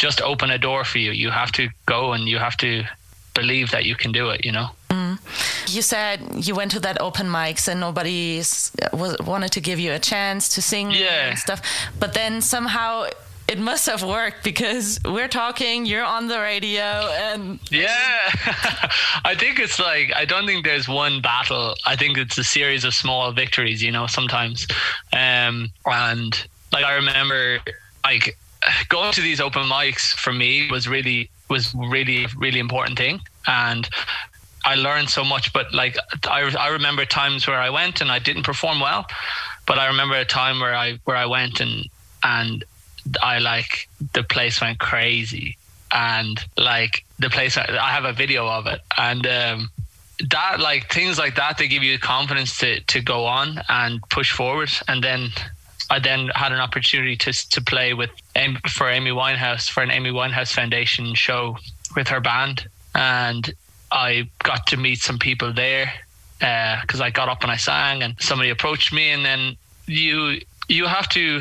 just 0.00 0.22
open 0.22 0.50
a 0.50 0.56
door 0.58 0.82
for 0.82 0.98
you. 0.98 1.12
You 1.12 1.30
have 1.30 1.52
to 1.52 1.68
go 1.84 2.12
and 2.14 2.26
you 2.26 2.38
have 2.38 2.56
to 2.56 2.84
believe 3.34 3.70
that 3.70 3.84
you 3.84 3.94
can 3.94 4.12
do 4.12 4.30
it. 4.30 4.44
You 4.46 4.52
know. 4.52 4.68
Mm. 4.88 5.18
You 5.74 5.82
said 5.82 6.20
you 6.46 6.54
went 6.54 6.70
to 6.72 6.80
that 6.80 7.00
open 7.00 7.26
mics 7.26 7.68
and 7.68 7.78
nobody 7.78 8.42
wanted 9.24 9.52
to 9.52 9.60
give 9.60 9.78
you 9.78 9.92
a 9.92 9.98
chance 9.98 10.48
to 10.54 10.62
sing 10.62 10.90
yeah. 10.90 11.28
and 11.28 11.38
stuff, 11.38 11.60
but 11.98 12.14
then 12.14 12.40
somehow 12.40 13.04
it 13.46 13.58
must 13.58 13.86
have 13.86 14.02
worked 14.02 14.42
because 14.42 15.00
we're 15.04 15.28
talking, 15.28 15.84
you're 15.84 16.04
on 16.04 16.28
the 16.28 16.38
radio, 16.40 16.88
and 17.26 17.58
yeah, 17.70 18.20
I 19.24 19.34
think 19.36 19.58
it's 19.58 19.78
like 19.78 20.12
I 20.16 20.24
don't 20.24 20.46
think 20.46 20.64
there's 20.64 20.88
one 20.88 21.20
battle. 21.20 21.74
I 21.84 21.94
think 21.96 22.16
it's 22.16 22.38
a 22.38 22.44
series 22.44 22.84
of 22.84 22.94
small 22.94 23.32
victories. 23.32 23.82
You 23.82 23.92
know, 23.92 24.06
sometimes, 24.06 24.66
um, 25.12 25.68
and 25.84 26.32
like 26.72 26.84
I 26.84 26.94
remember, 26.94 27.58
like 28.04 28.38
going 28.88 29.12
to 29.12 29.20
these 29.20 29.40
open 29.40 29.62
mics 29.62 30.12
for 30.12 30.32
me 30.32 30.68
was 30.70 30.88
really 30.88 31.30
was 31.48 31.74
really 31.74 32.26
really 32.36 32.60
important 32.60 32.98
thing, 32.98 33.20
and 33.46 33.88
I 34.64 34.74
learned 34.74 35.10
so 35.10 35.24
much. 35.24 35.52
But 35.52 35.72
like 35.72 35.96
I, 36.24 36.42
I 36.58 36.68
remember 36.68 37.04
times 37.04 37.46
where 37.46 37.58
I 37.58 37.70
went 37.70 38.00
and 38.00 38.10
I 38.10 38.18
didn't 38.18 38.42
perform 38.42 38.80
well, 38.80 39.06
but 39.66 39.78
I 39.78 39.86
remember 39.86 40.16
a 40.16 40.24
time 40.24 40.60
where 40.60 40.74
I 40.74 40.98
where 41.04 41.16
I 41.16 41.26
went 41.26 41.60
and 41.60 41.86
and 42.22 42.64
I 43.22 43.38
like 43.38 43.88
the 44.12 44.22
place 44.22 44.60
went 44.60 44.78
crazy. 44.78 45.56
And 45.92 46.38
like 46.56 47.04
the 47.18 47.30
place 47.30 47.56
I 47.56 47.90
have 47.90 48.04
a 48.04 48.12
video 48.12 48.46
of 48.46 48.66
it. 48.66 48.80
And 48.96 49.26
um 49.26 49.70
that 50.30 50.60
like 50.60 50.92
things 50.92 51.18
like 51.18 51.34
that 51.36 51.56
they 51.56 51.66
give 51.66 51.82
you 51.82 51.96
the 51.96 52.06
confidence 52.06 52.58
to 52.58 52.80
to 52.80 53.00
go 53.00 53.24
on 53.24 53.60
and 53.68 54.00
push 54.10 54.32
forward. 54.32 54.70
And 54.86 55.02
then 55.02 55.30
I 55.90 55.98
then 55.98 56.28
had 56.28 56.52
an 56.52 56.60
opportunity 56.60 57.16
to 57.16 57.32
to 57.50 57.60
play 57.60 57.94
with 57.94 58.10
for 58.68 58.88
Amy 58.88 59.10
Winehouse 59.10 59.68
for 59.68 59.82
an 59.82 59.90
Amy 59.90 60.10
Winehouse 60.10 60.52
Foundation 60.52 61.14
show 61.14 61.56
with 61.96 62.08
her 62.08 62.20
band. 62.20 62.68
And 62.94 63.52
I 63.92 64.28
got 64.42 64.66
to 64.68 64.76
meet 64.76 65.00
some 65.00 65.18
people 65.18 65.52
there 65.52 65.92
because 66.38 67.00
uh, 67.00 67.04
I 67.04 67.10
got 67.10 67.28
up 67.28 67.42
and 67.42 67.50
I 67.50 67.56
sang 67.56 68.02
and 68.02 68.14
somebody 68.20 68.50
approached 68.50 68.92
me. 68.92 69.10
And 69.10 69.24
then 69.24 69.56
you 69.86 70.40
you 70.68 70.86
have 70.86 71.08
to 71.10 71.40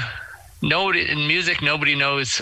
know 0.62 0.92
in 0.92 1.28
music 1.28 1.62
nobody 1.62 1.96
knows 1.96 2.42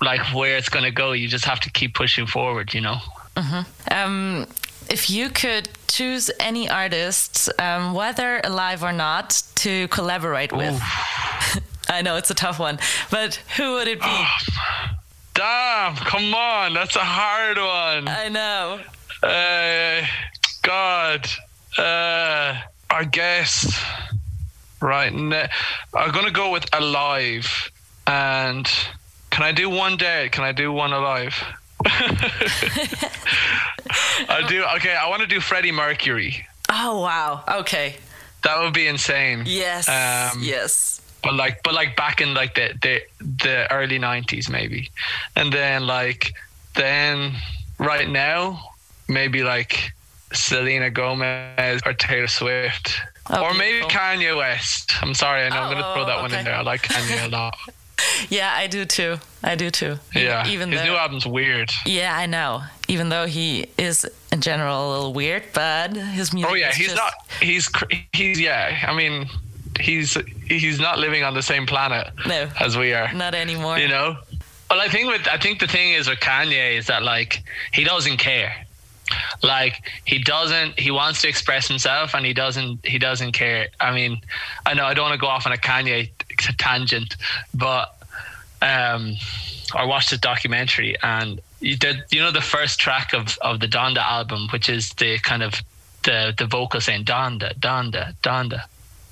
like 0.00 0.20
where 0.34 0.56
it's 0.56 0.68
going 0.68 0.84
to 0.84 0.90
go. 0.90 1.12
You 1.12 1.26
just 1.26 1.46
have 1.46 1.60
to 1.60 1.70
keep 1.70 1.94
pushing 1.94 2.26
forward 2.26 2.74
you 2.74 2.82
know? 2.82 2.98
Mm-hmm. 3.36 3.94
um, 3.94 4.46
if 4.90 5.08
you 5.08 5.30
could 5.30 5.68
choose 5.86 6.30
any 6.40 6.68
artist 6.68 7.48
um, 7.60 7.94
whether 7.94 8.40
alive 8.42 8.82
or 8.82 8.92
not 8.92 9.42
to 9.54 9.86
collaborate 9.88 10.52
with 10.52 10.82
i 11.88 12.02
know 12.02 12.16
it's 12.16 12.30
a 12.30 12.34
tough 12.34 12.58
one 12.58 12.78
but 13.10 13.36
who 13.56 13.74
would 13.74 13.88
it 13.88 14.00
be 14.00 14.06
oh, 14.06 14.26
damn 15.34 15.96
come 15.96 16.34
on 16.34 16.74
that's 16.74 16.96
a 16.96 17.00
hard 17.04 17.56
one 17.56 18.08
i 18.08 18.28
know 18.28 18.80
uh, 19.22 20.06
god 20.62 21.26
uh, 21.78 22.60
i 22.90 23.04
guess 23.04 23.80
Right. 24.80 25.12
I'm 25.12 26.12
going 26.12 26.24
to 26.24 26.30
go 26.32 26.50
with 26.50 26.66
alive. 26.72 27.70
And 28.06 28.66
can 29.30 29.44
I 29.44 29.52
do 29.52 29.68
one 29.68 29.96
dead? 29.96 30.32
Can 30.32 30.42
I 30.44 30.52
do 30.52 30.72
one 30.72 30.92
alive? 30.92 31.34
I 34.28 34.44
do. 34.48 34.64
Okay. 34.76 34.94
I 34.94 35.08
want 35.08 35.20
to 35.20 35.26
do 35.28 35.40
Freddie 35.40 35.72
Mercury. 35.72 36.46
Oh, 36.68 37.00
wow. 37.00 37.44
Okay. 37.60 37.96
That 38.42 38.58
would 38.60 38.72
be 38.72 38.86
insane. 38.86 39.42
Yes. 39.44 39.86
Um, 39.88 40.40
yes. 40.42 40.99
But 41.22 41.34
like, 41.34 41.62
but 41.62 41.74
like 41.74 41.96
back 41.96 42.20
in 42.20 42.34
like 42.34 42.54
the, 42.54 42.74
the, 42.80 43.02
the 43.20 43.72
early 43.72 43.98
nineties, 43.98 44.48
maybe. 44.48 44.90
And 45.36 45.52
then 45.52 45.86
like, 45.86 46.32
then 46.74 47.34
right 47.78 48.08
now, 48.08 48.62
maybe 49.08 49.42
like 49.42 49.92
Selena 50.32 50.90
Gomez 50.90 51.82
or 51.84 51.92
Taylor 51.92 52.26
Swift. 52.26 53.00
Oh, 53.28 53.44
or 53.44 53.54
maybe 53.54 53.84
Kanye 53.86 54.36
West. 54.36 54.92
I'm 55.02 55.14
sorry, 55.14 55.42
I 55.42 55.48
know 55.50 55.56
oh, 55.56 55.60
I'm 55.60 55.72
going 55.72 55.84
to 55.84 55.92
throw 55.94 56.04
that 56.06 56.14
okay. 56.14 56.22
one 56.22 56.34
in 56.34 56.44
there. 56.44 56.54
I 56.54 56.62
like 56.62 56.82
Kanye 56.82 57.26
a 57.26 57.28
lot. 57.30 57.56
yeah, 58.28 58.52
I 58.54 58.66
do 58.66 58.84
too. 58.84 59.18
I 59.42 59.54
do 59.54 59.70
too. 59.70 59.98
Yeah, 60.14 60.46
even 60.48 60.70
his 60.70 60.80
though, 60.80 60.86
new 60.86 60.94
album's 60.94 61.26
weird. 61.26 61.70
Yeah, 61.86 62.16
I 62.16 62.26
know. 62.26 62.62
Even 62.88 63.08
though 63.08 63.26
he 63.26 63.66
is 63.78 64.08
in 64.32 64.40
general 64.40 64.88
a 64.88 64.92
little 64.92 65.12
weird, 65.12 65.44
but 65.54 65.96
his 65.96 66.32
music. 66.32 66.50
Oh 66.50 66.54
yeah, 66.54 66.72
he's 66.72 66.86
just... 66.86 66.96
not. 66.96 67.12
He's 67.40 67.70
he's 68.12 68.40
yeah. 68.40 68.84
I 68.86 68.94
mean, 68.94 69.28
he's 69.78 70.16
he's 70.46 70.80
not 70.80 70.98
living 70.98 71.22
on 71.22 71.34
the 71.34 71.42
same 71.42 71.66
planet 71.66 72.12
no, 72.26 72.48
as 72.58 72.76
we 72.76 72.92
are. 72.92 73.12
Not 73.12 73.34
anymore. 73.34 73.78
You 73.78 73.88
know. 73.88 74.16
Well, 74.68 74.80
I 74.80 74.88
think 74.88 75.08
with 75.08 75.28
I 75.28 75.36
think 75.36 75.60
the 75.60 75.66
thing 75.66 75.92
is 75.92 76.08
with 76.08 76.20
Kanye 76.20 76.78
is 76.78 76.86
that 76.86 77.02
like 77.02 77.42
he 77.72 77.84
doesn't 77.84 78.18
care 78.18 78.66
like 79.42 79.82
he 80.04 80.18
doesn't 80.18 80.78
he 80.78 80.90
wants 80.90 81.22
to 81.22 81.28
express 81.28 81.68
himself 81.68 82.14
and 82.14 82.24
he 82.24 82.32
doesn't 82.32 82.84
he 82.84 82.98
doesn't 82.98 83.32
care 83.32 83.68
i 83.80 83.92
mean 83.92 84.20
i 84.66 84.74
know 84.74 84.84
i 84.84 84.94
don't 84.94 85.04
want 85.04 85.14
to 85.14 85.20
go 85.20 85.26
off 85.26 85.46
on 85.46 85.52
a 85.52 85.56
kanye 85.56 86.08
tangent 86.58 87.16
but 87.54 87.96
um 88.62 89.14
i 89.74 89.84
watched 89.84 90.12
a 90.12 90.18
documentary 90.18 90.96
and 91.02 91.40
you 91.60 91.76
did 91.76 91.96
you 92.10 92.20
know 92.20 92.30
the 92.30 92.40
first 92.40 92.78
track 92.78 93.12
of 93.12 93.38
of 93.40 93.60
the 93.60 93.66
donda 93.66 93.98
album 93.98 94.48
which 94.52 94.68
is 94.68 94.90
the 94.94 95.18
kind 95.18 95.42
of 95.42 95.62
the 96.04 96.34
the 96.38 96.46
vocal 96.46 96.80
saying 96.80 97.04
donda 97.04 97.54
donda 97.58 98.14
donda 98.22 98.64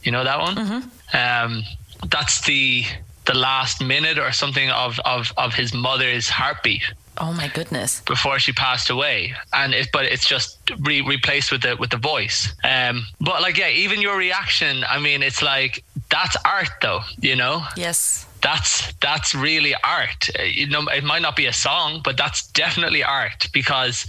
you 0.03 0.13
know 0.13 0.25
that 0.25 0.39
one 0.39 0.57
mm-hmm. 0.57 1.17
um 1.17 1.65
that's 2.09 2.45
the 2.47 2.85
the 3.27 3.35
last 3.35 3.83
minute 3.83 4.19
or 4.19 4.33
something 4.33 4.71
of 4.71 4.99
of 5.05 5.33
of 5.37 5.55
his 5.55 5.75
mother's 5.75 6.29
heartbeat 6.29 6.83
Oh 7.21 7.33
my 7.33 7.49
goodness! 7.49 8.01
Before 8.03 8.39
she 8.39 8.53
passed 8.53 8.91
away, 8.91 9.35
and 9.53 9.75
it, 9.75 9.89
but 9.93 10.05
it's 10.05 10.27
just 10.27 10.59
re- 10.79 11.01
replaced 11.01 11.51
with 11.51 11.63
the 11.63 11.77
with 11.77 11.91
the 11.91 11.97
voice. 11.97 12.53
Um, 12.63 13.07
but 13.21 13.43
like 13.43 13.57
yeah, 13.59 13.71
even 13.71 14.01
your 14.01 14.17
reaction. 14.17 14.85
I 14.89 15.01
mean, 15.01 15.23
it's 15.23 15.43
like 15.43 15.83
that's 16.11 16.37
art, 16.45 16.69
though. 16.81 17.01
You 17.21 17.37
know. 17.37 17.65
Yes. 17.77 18.25
That's 18.41 18.93
that's 18.95 19.35
really 19.35 19.75
art. 19.83 20.31
Uh, 20.39 20.45
you 20.45 20.69
know, 20.69 20.87
it 20.95 21.03
might 21.03 21.23
not 21.23 21.35
be 21.35 21.47
a 21.47 21.53
song, 21.53 22.03
but 22.05 22.17
that's 22.17 22.47
definitely 22.53 23.03
art 23.03 23.49
because 23.53 24.07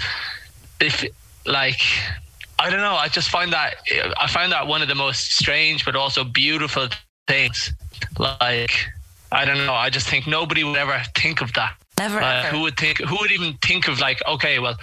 if 0.80 1.04
like 1.47 1.82
I 2.60 2.69
don't 2.69 2.82
know, 2.82 2.95
I 2.95 3.08
just 3.08 3.30
find 3.30 3.54
that 3.54 3.76
I 4.19 4.28
find 4.28 4.52
that 4.52 4.67
one 4.67 4.82
of 4.82 4.88
the 4.88 4.95
most 4.95 5.34
strange 5.34 5.86
but 5.86 5.95
also 5.95 6.24
beautiful 6.24 6.88
things. 7.28 7.72
Like 8.17 8.74
I 9.32 9.45
don't 9.45 9.65
know, 9.65 9.74
I 9.74 9.89
just 9.89 10.08
think 10.08 10.28
nobody 10.28 10.63
would 10.63 10.78
ever 10.78 11.02
think 11.15 11.41
of 11.41 11.54
that 11.54 11.76
Never 12.00 12.22
uh, 12.22 12.43
Who 12.43 12.62
would 12.62 12.78
think? 12.78 13.00
Who 13.00 13.17
would 13.19 13.32
even 13.32 13.54
think 13.56 13.89
of 13.89 14.00
like, 14.00 14.26
okay, 14.26 14.58
well, 14.60 14.78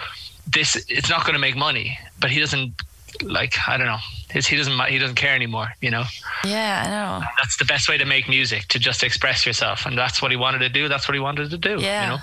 this 0.46 0.76
it's 0.88 1.08
not 1.08 1.22
going 1.22 1.32
to 1.32 1.40
make 1.40 1.56
money, 1.56 1.98
but 2.20 2.30
he 2.30 2.38
doesn't 2.38 2.74
like 3.22 3.54
I 3.66 3.78
don't 3.78 3.86
know. 3.86 3.96
His, 4.30 4.46
he 4.46 4.56
doesn't 4.56 4.78
he 4.88 4.98
doesn't 4.98 5.14
care 5.14 5.34
anymore. 5.34 5.72
You 5.80 5.90
know. 5.90 6.04
Yeah, 6.44 6.84
I 6.86 6.90
know. 6.90 7.26
That's 7.38 7.56
the 7.56 7.64
best 7.64 7.88
way 7.88 7.96
to 7.96 8.04
make 8.04 8.28
music 8.28 8.68
to 8.68 8.78
just 8.78 9.02
express 9.02 9.46
yourself, 9.46 9.86
and 9.86 9.96
that's 9.96 10.20
what 10.20 10.30
he 10.30 10.36
wanted 10.36 10.58
to 10.58 10.68
do. 10.68 10.88
That's 10.88 11.08
what 11.08 11.14
he 11.14 11.20
wanted 11.20 11.50
to 11.50 11.58
do. 11.58 11.78
Yeah. 11.80 12.02
You 12.02 12.16
know? 12.18 12.22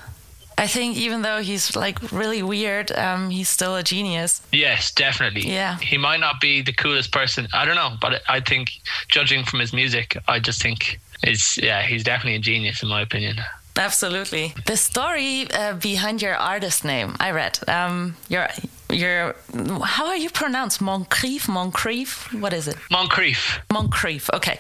I 0.58 0.68
think 0.68 0.98
even 0.98 1.22
though 1.22 1.42
he's 1.42 1.76
like 1.76 2.12
really 2.12 2.44
weird, 2.44 2.92
um, 2.92 3.30
he's 3.30 3.50
still 3.50 3.76
a 3.76 3.84
genius. 3.84 4.42
Yes, 4.52 4.92
definitely. 4.92 5.50
Yeah. 5.50 5.78
He 5.80 5.98
might 5.98 6.20
not 6.20 6.40
be 6.40 6.62
the 6.62 6.74
coolest 6.74 7.12
person. 7.12 7.48
I 7.54 7.66
don't 7.66 7.76
know, 7.76 7.98
but 8.00 8.22
I 8.28 8.40
think 8.40 8.72
judging 9.08 9.44
from 9.44 9.60
his 9.60 9.74
music, 9.74 10.18
I 10.28 10.40
just 10.40 10.62
think 10.62 11.00
it's 11.24 11.58
yeah, 11.58 11.82
he's 11.82 12.04
definitely 12.04 12.36
a 12.36 12.40
genius 12.40 12.84
in 12.84 12.90
my 12.90 13.02
opinion. 13.02 13.38
Absolutely. 13.76 14.54
The 14.66 14.78
story 14.78 15.48
uh, 15.52 15.74
behind 15.74 16.22
your 16.22 16.36
artist 16.36 16.86
name, 16.86 17.16
I 17.20 17.32
read. 17.32 17.58
Um, 17.68 18.16
your 18.30 18.48
your 18.92 19.36
how 19.84 20.06
are 20.08 20.16
you 20.16 20.30
pronounced? 20.30 20.80
Moncrieff, 20.80 21.48
Moncrieff. 21.48 22.40
What 22.40 22.54
is 22.54 22.68
it? 22.68 22.76
Moncrieff. 22.92 23.60
Moncrieff. 23.70 24.30
Okay. 24.34 24.60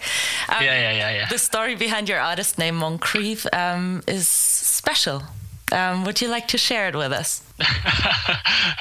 Um, 0.49 0.63
yeah, 0.63 0.79
yeah, 0.79 0.91
yeah, 0.91 1.11
yeah. 1.17 1.29
The 1.29 1.37
story 1.37 1.75
behind 1.75 2.09
your 2.09 2.19
artist 2.19 2.57
name, 2.57 2.79
Moncrieff, 2.79 3.45
um, 3.53 4.01
is 4.07 4.27
special. 4.27 5.23
Um, 5.73 6.05
would 6.05 6.21
you 6.21 6.27
like 6.27 6.47
to 6.49 6.57
share 6.57 6.87
it 6.87 6.95
with 6.95 7.11
us? 7.11 7.41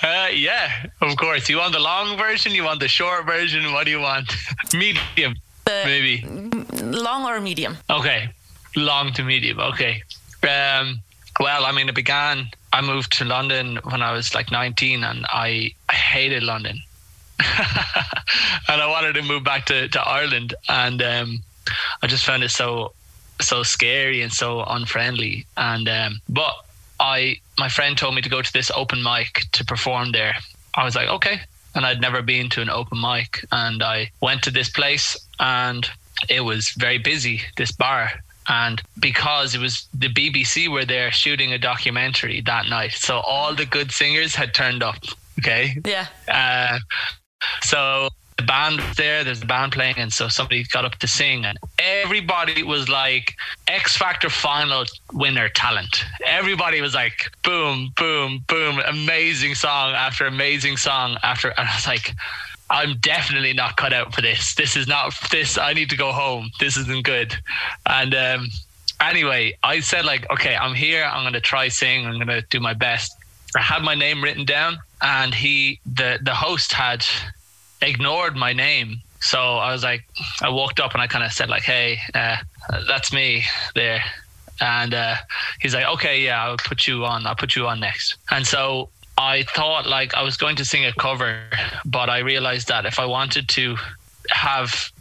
uh, 0.02 0.28
yeah, 0.31 0.87
of 1.00 1.16
course. 1.16 1.48
You 1.48 1.57
want 1.57 1.72
the 1.72 1.81
long 1.81 2.18
version? 2.18 2.52
You 2.52 2.64
want 2.64 2.81
the 2.81 2.88
short 2.88 3.24
version? 3.24 3.72
What 3.72 3.87
do 3.87 3.90
you 3.90 4.00
want? 4.00 4.31
medium, 4.74 5.35
the 5.64 5.83
maybe. 5.87 6.26
Long 6.85 7.24
or 7.24 7.40
medium? 7.40 7.78
Okay, 7.88 8.28
long 8.76 9.12
to 9.14 9.24
medium. 9.24 9.59
Okay. 9.59 10.02
Um, 10.42 11.00
well, 11.40 11.64
I 11.64 11.72
mean, 11.72 11.88
it 11.88 11.94
began. 11.94 12.48
I 12.74 12.83
moved 12.83 13.16
to 13.18 13.24
London 13.24 13.78
when 13.85 14.02
I 14.02 14.12
was 14.12 14.35
like 14.35 14.50
19, 14.50 15.02
and 15.02 15.24
I, 15.31 15.72
I 15.88 15.94
hated 15.94 16.42
London, 16.42 16.78
and 17.38 18.83
I 18.83 18.87
wanted 18.87 19.14
to 19.14 19.22
move 19.22 19.44
back 19.44 19.64
to, 19.66 19.88
to 19.88 20.00
Ireland, 20.00 20.55
and 20.68 21.02
um, 21.02 21.42
I 22.02 22.07
just 22.07 22.26
found 22.26 22.42
it 22.42 22.50
so 22.50 22.92
so 23.40 23.62
scary 23.62 24.20
and 24.22 24.33
so 24.33 24.62
unfriendly. 24.62 25.46
And 25.57 25.88
um, 25.88 26.20
but 26.28 26.55
I, 27.00 27.37
my 27.59 27.68
friend 27.68 27.96
told 27.96 28.14
me 28.14 28.22
to 28.22 28.28
go 28.28 28.42
to 28.42 28.52
this 28.52 28.70
open 28.74 29.02
mic 29.02 29.46
to 29.52 29.64
perform 29.64 30.12
there. 30.12 30.35
I 30.74 30.85
was 30.85 30.94
like, 30.94 31.09
okay, 31.09 31.40
and 31.74 31.85
I'd 31.85 32.00
never 32.00 32.22
been 32.22 32.48
to 32.50 32.62
an 32.62 32.70
open 32.70 33.00
mic, 33.00 33.44
and 33.50 33.83
I 33.83 34.11
went 34.20 34.42
to 34.44 34.50
this 34.50 34.70
place, 34.70 35.16
and 35.40 35.88
it 36.28 36.42
was 36.42 36.70
very 36.70 36.98
busy. 36.98 37.42
This 37.57 37.72
bar, 37.72 38.11
and 38.48 38.81
because 39.00 39.55
it 39.55 39.61
was 39.61 39.87
the 39.92 40.09
BBC 40.09 40.68
were 40.68 40.85
there 40.85 41.11
shooting 41.11 41.52
a 41.52 41.59
documentary 41.59 42.40
that 42.42 42.66
night, 42.68 42.92
so 42.92 43.18
all 43.20 43.55
the 43.55 43.66
good 43.66 43.92
singers 43.92 44.35
had 44.35 44.55
turned 44.55 44.83
up. 44.83 44.96
Okay. 45.38 45.76
Yeah. 45.85 46.07
Uh, 46.28 46.78
so 47.62 48.09
the 48.42 48.46
band 48.46 48.81
was 48.81 48.96
there. 48.96 49.22
There's 49.22 49.42
a 49.42 49.46
band 49.46 49.72
playing, 49.72 49.96
and 49.98 50.12
so 50.12 50.28
somebody 50.28 50.64
got 50.64 50.85
up 50.85 50.96
to 50.96 51.07
sing, 51.07 51.44
and 51.44 51.57
everybody 51.78 52.62
was 52.62 52.88
like 52.88 53.37
X 53.68 53.96
Factor 53.96 54.28
final 54.31 54.85
winner 55.12 55.48
talent. 55.48 56.05
Everybody 56.26 56.81
was 56.81 56.94
like, 56.94 57.31
boom, 57.44 57.92
boom, 57.96 58.44
boom, 58.48 58.81
amazing 58.87 59.55
song 59.55 59.92
after 59.94 60.26
amazing 60.26 60.76
song 60.76 61.18
after, 61.22 61.48
and 61.48 61.68
I 61.68 61.74
was 61.74 61.87
like 61.87 62.14
I'm 62.70 62.96
definitely 62.98 63.52
not 63.52 63.76
cut 63.76 63.92
out 63.92 64.14
for 64.14 64.22
this. 64.22 64.55
This 64.55 64.76
is 64.76 64.88
not 64.88 65.14
this. 65.31 65.59
I 65.59 65.74
need 65.74 65.90
to 65.90 65.96
go 65.96 66.11
home. 66.11 66.50
This 66.59 66.78
isn't 66.78 67.05
good. 67.05 67.37
And 67.85 68.14
um, 68.14 68.48
anyway, 68.98 69.59
I 69.62 69.81
said 69.81 70.07
like, 70.07 70.28
okay, 70.31 70.57
I'm 70.57 70.74
here. 70.74 71.05
I'm 71.05 71.22
gonna 71.22 71.40
try 71.40 71.68
sing. 71.68 72.07
I'm 72.07 72.18
gonna 72.18 72.42
do 72.42 72.61
my 72.61 72.72
best. 72.72 73.14
I 73.55 73.61
had 73.61 73.83
my 73.83 73.94
name 73.94 74.24
written 74.24 74.46
down, 74.46 74.78
and 75.02 75.35
he 75.35 75.81
the 75.85 76.18
the 76.22 76.35
host 76.35 76.72
had 76.72 77.05
ignored 77.83 78.37
my 78.37 78.53
name. 78.53 79.01
So 79.21 79.38
I 79.38 79.73
was 79.73 79.83
like, 79.83 80.05
I 80.40 80.49
walked 80.49 80.81
up 80.81 80.95
and 80.95 81.03
I 81.03 81.07
kind 81.07 81.25
of 81.25 81.33
said 81.33 81.49
like, 81.49 81.62
"Hey, 81.62 81.99
uh, 82.14 82.37
that's 82.88 83.12
me 83.12 83.45
there," 83.75 84.03
and 84.61 84.95
uh, 84.95 85.16
he's 85.61 85.75
like, 85.75 85.87
"Okay, 85.87 86.21
yeah, 86.23 86.45
I'll 86.45 86.57
put 86.57 86.87
you 86.87 87.05
on. 87.05 87.27
I'll 87.27 87.37
put 87.37 87.55
you 87.55 87.66
on 87.66 87.81
next." 87.81 88.16
And 88.31 88.47
so 88.47 88.88
I 89.18 89.45
thought 89.45 89.87
like 89.87 90.14
I 90.14 90.23
was 90.23 90.37
going 90.37 90.57
to 90.57 90.64
sing 90.64 90.85
a 90.85 90.92
cover, 90.92 91.40
but 91.85 92.11
I 92.11 92.18
realized 92.18 92.68
that 92.68 92.87
if 92.87 92.99
I 92.99 93.07
wanted 93.07 93.49
to 93.51 93.77
have 94.31 94.91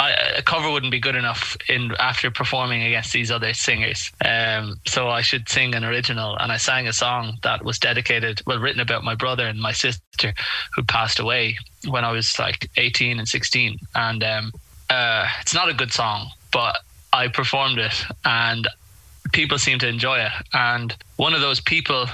I, 0.00 0.12
a 0.38 0.42
cover 0.42 0.70
wouldn't 0.70 0.92
be 0.92 0.98
good 0.98 1.14
enough 1.14 1.58
in 1.68 1.92
after 1.98 2.30
performing 2.30 2.82
against 2.82 3.12
these 3.12 3.30
other 3.30 3.52
singers. 3.52 4.10
Um, 4.24 4.80
so 4.86 5.10
I 5.10 5.20
should 5.20 5.46
sing 5.46 5.74
an 5.74 5.84
original, 5.84 6.38
and 6.38 6.50
I 6.50 6.56
sang 6.56 6.88
a 6.88 6.92
song 6.94 7.36
that 7.42 7.62
was 7.62 7.78
dedicated, 7.78 8.40
well, 8.46 8.58
written 8.58 8.80
about 8.80 9.04
my 9.04 9.14
brother 9.14 9.46
and 9.46 9.60
my 9.60 9.72
sister 9.72 10.32
who 10.74 10.84
passed 10.84 11.18
away 11.18 11.58
when 11.86 12.06
I 12.06 12.12
was 12.12 12.38
like 12.38 12.70
18 12.78 13.18
and 13.18 13.28
16. 13.28 13.78
And 13.94 14.24
um, 14.24 14.52
uh, 14.88 15.28
it's 15.42 15.52
not 15.52 15.68
a 15.68 15.74
good 15.74 15.92
song, 15.92 16.30
but 16.50 16.78
I 17.12 17.28
performed 17.28 17.78
it, 17.78 18.02
and 18.24 18.66
people 19.32 19.58
seemed 19.58 19.82
to 19.82 19.88
enjoy 19.88 20.20
it. 20.20 20.32
And 20.54 20.96
one 21.16 21.34
of 21.34 21.42
those 21.42 21.60
people 21.60 22.06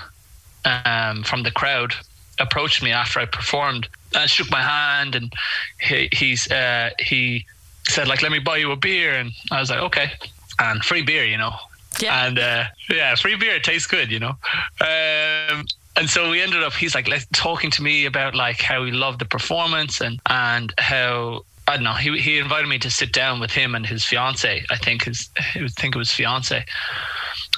um, 0.65 1.23
from 1.23 1.45
the 1.45 1.53
crowd 1.53 1.95
approached 2.41 2.83
me 2.83 2.91
after 2.91 3.21
I 3.21 3.27
performed 3.27 3.87
and 4.13 4.29
shook 4.29 4.51
my 4.51 4.63
hand, 4.63 5.15
and 5.15 5.33
he, 5.81 6.09
he's 6.13 6.51
uh, 6.51 6.91
he 6.99 7.47
said 7.89 8.09
like, 8.09 8.23
"Let 8.23 8.33
me 8.33 8.39
buy 8.39 8.57
you 8.59 8.73
a 8.73 8.77
beer," 8.77 9.15
and 9.15 9.33
I 9.51 9.61
was 9.61 9.71
like, 9.71 9.81
"Okay," 9.81 10.13
and 10.59 10.85
free 10.85 11.03
beer, 11.03 11.25
you 11.25 11.39
know. 11.39 11.55
Yeah. 12.01 12.27
And 12.27 12.39
uh, 12.39 12.65
yeah, 12.91 13.15
free 13.15 13.37
beer 13.37 13.59
tastes 13.59 13.87
good, 13.87 14.11
you 14.11 14.19
know. 14.19 14.37
Um, 14.81 15.65
and 15.97 16.09
so 16.09 16.31
we 16.31 16.43
ended 16.43 16.63
up. 16.63 16.75
He's 16.75 16.95
like 16.95 17.09
talking 17.33 17.71
to 17.73 17.83
me 17.83 18.05
about 18.05 18.35
like 18.35 18.61
how 18.61 18.85
he 18.85 18.93
loved 18.93 19.19
the 19.19 19.25
performance 19.25 20.01
and 20.01 20.21
and 20.27 20.73
how 20.79 21.45
I 21.69 21.77
don't 21.77 21.85
know. 21.85 21.95
He 21.95 22.19
he 22.19 22.39
invited 22.39 22.69
me 22.69 22.79
to 22.81 22.91
sit 22.91 23.13
down 23.13 23.41
with 23.41 23.51
him 23.51 23.75
and 23.75 23.87
his 23.87 24.05
fiance. 24.05 24.65
I 24.71 24.77
think 24.77 25.05
his 25.05 25.31
I 25.39 25.67
think 25.69 25.95
it 25.95 25.99
was 25.99 26.13
fiance. 26.13 26.65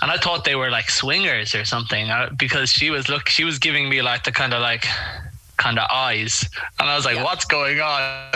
And 0.01 0.11
I 0.13 0.17
thought 0.17 0.45
they 0.45 0.55
were 0.55 0.71
like 0.71 0.91
swingers 0.91 1.55
or 1.57 1.65
something 1.65 2.09
uh, 2.09 2.31
because 2.39 2.71
she 2.71 2.91
was 2.91 3.09
look. 3.09 3.29
She 3.29 3.43
was 3.45 3.59
giving 3.59 3.89
me 3.89 4.03
like 4.03 4.23
the 4.23 4.33
kind 4.33 4.55
of 4.55 4.61
like 4.61 4.87
kind 5.57 5.79
of 5.79 5.91
eyes, 5.91 6.49
and 6.79 6.89
I 6.89 6.95
was 6.95 7.05
like, 7.05 7.17
Yeah. 7.17 7.25
"What's 7.25 7.45
going 7.45 7.81
on?" 7.81 8.33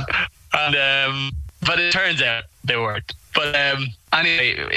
And 0.53 0.77
um, 0.77 1.31
but 1.65 1.79
it 1.79 1.93
turns 1.93 2.23
out 2.23 2.45
they 2.65 2.77
weren't. 2.77 3.13
But 3.35 3.57
um, 3.57 3.89
anyway, 4.13 4.75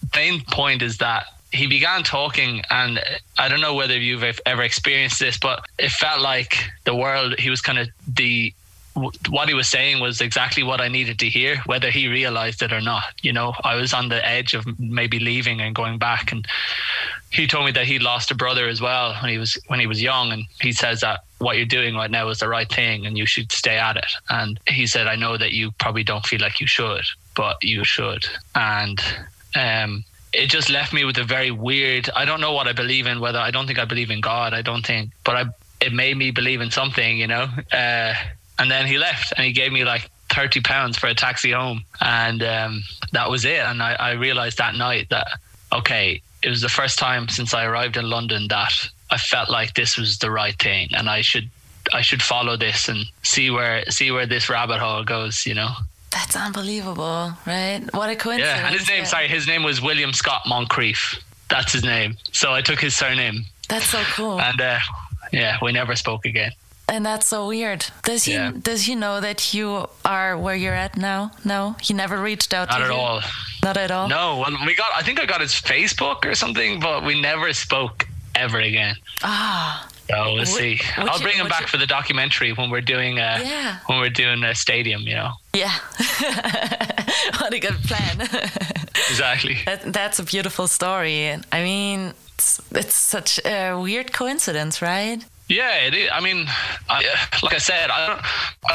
the 0.00 0.08
main 0.14 0.42
point 0.42 0.82
is 0.82 0.98
that 0.98 1.26
he 1.52 1.66
began 1.66 2.02
talking, 2.02 2.62
and 2.70 3.00
I 3.38 3.48
don't 3.48 3.60
know 3.60 3.74
whether 3.74 3.98
you've 3.98 4.24
ever 4.44 4.62
experienced 4.62 5.18
this, 5.18 5.38
but 5.38 5.64
it 5.78 5.90
felt 5.90 6.20
like 6.20 6.56
the 6.84 6.94
world. 6.94 7.38
He 7.38 7.50
was 7.50 7.60
kind 7.60 7.78
of 7.78 7.88
the 8.06 8.52
what 9.28 9.48
he 9.48 9.54
was 9.54 9.68
saying 9.68 10.00
was 10.00 10.20
exactly 10.20 10.62
what 10.62 10.80
I 10.80 10.88
needed 10.88 11.18
to 11.18 11.28
hear, 11.28 11.58
whether 11.66 11.90
he 11.90 12.08
realized 12.08 12.62
it 12.62 12.72
or 12.72 12.80
not. 12.80 13.04
You 13.22 13.32
know, 13.32 13.54
I 13.62 13.74
was 13.76 13.92
on 13.92 14.08
the 14.08 14.26
edge 14.26 14.54
of 14.54 14.66
maybe 14.78 15.18
leaving 15.18 15.60
and 15.60 15.74
going 15.74 15.98
back, 15.98 16.32
and 16.32 16.46
he 17.30 17.46
told 17.46 17.66
me 17.66 17.72
that 17.72 17.86
he 17.86 17.98
lost 17.98 18.30
a 18.30 18.34
brother 18.34 18.68
as 18.68 18.80
well 18.80 19.14
when 19.20 19.30
he 19.30 19.38
was 19.38 19.58
when 19.66 19.80
he 19.80 19.86
was 19.86 20.00
young, 20.02 20.32
and 20.32 20.44
he 20.60 20.72
says 20.72 21.00
that 21.00 21.20
what 21.38 21.56
you're 21.56 21.66
doing 21.66 21.94
right 21.94 22.10
now 22.10 22.28
is 22.28 22.38
the 22.38 22.48
right 22.48 22.70
thing, 22.70 23.06
and 23.06 23.18
you 23.18 23.26
should 23.26 23.52
stay 23.52 23.76
at 23.76 23.96
it. 23.96 24.12
And 24.30 24.58
he 24.66 24.86
said, 24.86 25.06
I 25.06 25.16
know 25.16 25.36
that 25.36 25.52
you 25.52 25.72
probably 25.72 26.04
don't 26.04 26.24
feel 26.24 26.40
like 26.40 26.60
you 26.60 26.66
should, 26.66 27.04
but 27.34 27.56
you 27.62 27.84
should. 27.84 28.26
And 28.54 29.00
um, 29.54 30.04
it 30.32 30.48
just 30.48 30.70
left 30.70 30.92
me 30.92 31.04
with 31.04 31.18
a 31.18 31.24
very 31.24 31.50
weird. 31.50 32.08
I 32.16 32.24
don't 32.24 32.40
know 32.40 32.52
what 32.52 32.66
I 32.66 32.72
believe 32.72 33.06
in. 33.06 33.20
Whether 33.20 33.38
I 33.38 33.50
don't 33.50 33.66
think 33.66 33.78
I 33.78 33.84
believe 33.84 34.10
in 34.10 34.20
God. 34.20 34.54
I 34.54 34.62
don't 34.62 34.84
think, 34.86 35.10
but 35.22 35.36
I 35.36 35.44
it 35.80 35.92
made 35.92 36.16
me 36.16 36.30
believe 36.30 36.60
in 36.60 36.70
something, 36.70 37.18
you 37.18 37.26
know. 37.26 37.48
Uh, 37.72 38.14
and 38.58 38.70
then 38.70 38.86
he 38.86 38.98
left, 38.98 39.32
and 39.36 39.46
he 39.46 39.52
gave 39.52 39.72
me 39.72 39.84
like 39.84 40.10
thirty 40.30 40.60
pounds 40.60 40.96
for 40.98 41.06
a 41.06 41.14
taxi 41.14 41.52
home, 41.52 41.84
and 42.00 42.42
um, 42.42 42.82
that 43.12 43.30
was 43.30 43.44
it. 43.44 43.60
And 43.60 43.82
I, 43.82 43.94
I 43.94 44.10
realized 44.12 44.58
that 44.58 44.74
night 44.74 45.08
that 45.10 45.26
okay, 45.72 46.20
it 46.42 46.48
was 46.48 46.60
the 46.60 46.68
first 46.68 46.98
time 46.98 47.28
since 47.28 47.54
I 47.54 47.64
arrived 47.64 47.96
in 47.96 48.08
London 48.08 48.46
that 48.48 48.88
I 49.10 49.18
felt 49.18 49.50
like 49.50 49.74
this 49.74 49.96
was 49.96 50.18
the 50.18 50.30
right 50.30 50.56
thing, 50.58 50.88
and 50.92 51.08
I 51.08 51.20
should 51.20 51.48
I 51.92 52.02
should 52.02 52.22
follow 52.22 52.56
this 52.56 52.88
and 52.88 53.04
see 53.22 53.50
where 53.50 53.84
see 53.90 54.10
where 54.10 54.26
this 54.26 54.48
rabbit 54.48 54.78
hole 54.78 55.04
goes. 55.04 55.46
You 55.46 55.54
know. 55.54 55.70
That's 56.10 56.36
unbelievable, 56.36 57.32
right? 57.46 57.82
What 57.92 58.08
a 58.08 58.16
coincidence. 58.16 58.56
Yeah, 58.56 58.66
and 58.68 58.74
his 58.74 58.88
name, 58.88 59.04
sorry, 59.04 59.28
his 59.28 59.46
name 59.46 59.62
was 59.62 59.82
William 59.82 60.14
Scott 60.14 60.44
Moncrieff. 60.46 61.20
That's 61.50 61.72
his 61.72 61.84
name. 61.84 62.16
So 62.32 62.52
I 62.52 62.62
took 62.62 62.80
his 62.80 62.96
surname, 62.96 63.44
That's 63.68 63.86
so 63.90 64.02
cool. 64.14 64.40
and 64.40 64.58
uh, 64.58 64.78
yeah, 65.32 65.58
we 65.60 65.72
never 65.72 65.94
spoke 65.94 66.24
again. 66.24 66.52
And 66.88 67.04
that's 67.04 67.26
so 67.26 67.48
weird. 67.48 67.86
Does 68.04 68.24
he 68.24 68.32
Yeah. 68.32 68.52
does 68.62 68.82
he 68.86 68.94
know 68.94 69.20
that 69.20 69.52
you 69.54 69.88
are 70.04 70.36
where 70.38 70.54
you're 70.54 70.74
at 70.74 70.96
now? 70.96 71.30
No, 71.44 71.76
he 71.80 71.92
never 71.94 72.20
reached 72.20 72.52
out 72.54 72.68
Not 72.68 72.78
to 72.78 72.84
at 72.84 72.90
you. 72.90 72.96
all. 72.96 73.20
Not 73.62 73.76
at 73.76 73.90
all. 73.90 74.08
No, 74.08 74.38
well, 74.38 74.56
we 74.66 74.74
got. 74.74 74.90
I 74.94 75.02
think 75.02 75.20
I 75.20 75.26
got 75.26 75.40
his 75.40 75.52
Facebook 75.54 76.24
or 76.24 76.34
something, 76.34 76.80
but 76.80 77.04
we 77.04 77.20
never 77.20 77.52
spoke 77.52 78.06
ever 78.34 78.60
again. 78.60 78.94
Ah, 79.22 79.88
So 80.08 80.34
we'll 80.34 80.44
see. 80.46 80.78
would 80.98 81.08
I'll 81.08 81.18
you- 81.18 81.22
bring 81.24 81.36
him 81.36 81.48
back 81.48 81.62
you- 81.62 81.66
for 81.68 81.78
the 81.78 81.86
documentary 81.86 82.52
when 82.52 82.70
we're 82.70 82.80
doing. 82.94 83.18
Uh, 83.18 83.40
Yeah. 83.44 83.78
When 83.86 83.98
we're 83.98 84.10
doing 84.10 84.44
a 84.44 84.54
stadium, 84.54 85.02
you 85.02 85.14
know. 85.14 85.32
yeah. 85.54 85.72
what 87.38 87.52
a 87.52 87.58
good 87.58 87.78
plan. 87.84 88.28
Exactly. 89.10 89.58
that, 89.66 89.92
that's 89.92 90.18
a 90.18 90.22
beautiful 90.24 90.66
story. 90.68 91.30
I 91.52 91.62
mean, 91.62 92.12
it's, 92.34 92.60
it's 92.72 92.94
such 92.96 93.38
a 93.44 93.74
weird 93.78 94.12
coincidence, 94.12 94.80
right? 94.82 95.22
Yeah, 95.48 95.78
it 95.86 95.94
is. 95.94 96.10
I 96.12 96.20
mean, 96.20 96.46
I, 96.88 97.04
like 97.42 97.54
I 97.54 97.58
said, 97.58 97.90
I 97.90 98.06
don't, 98.08 98.20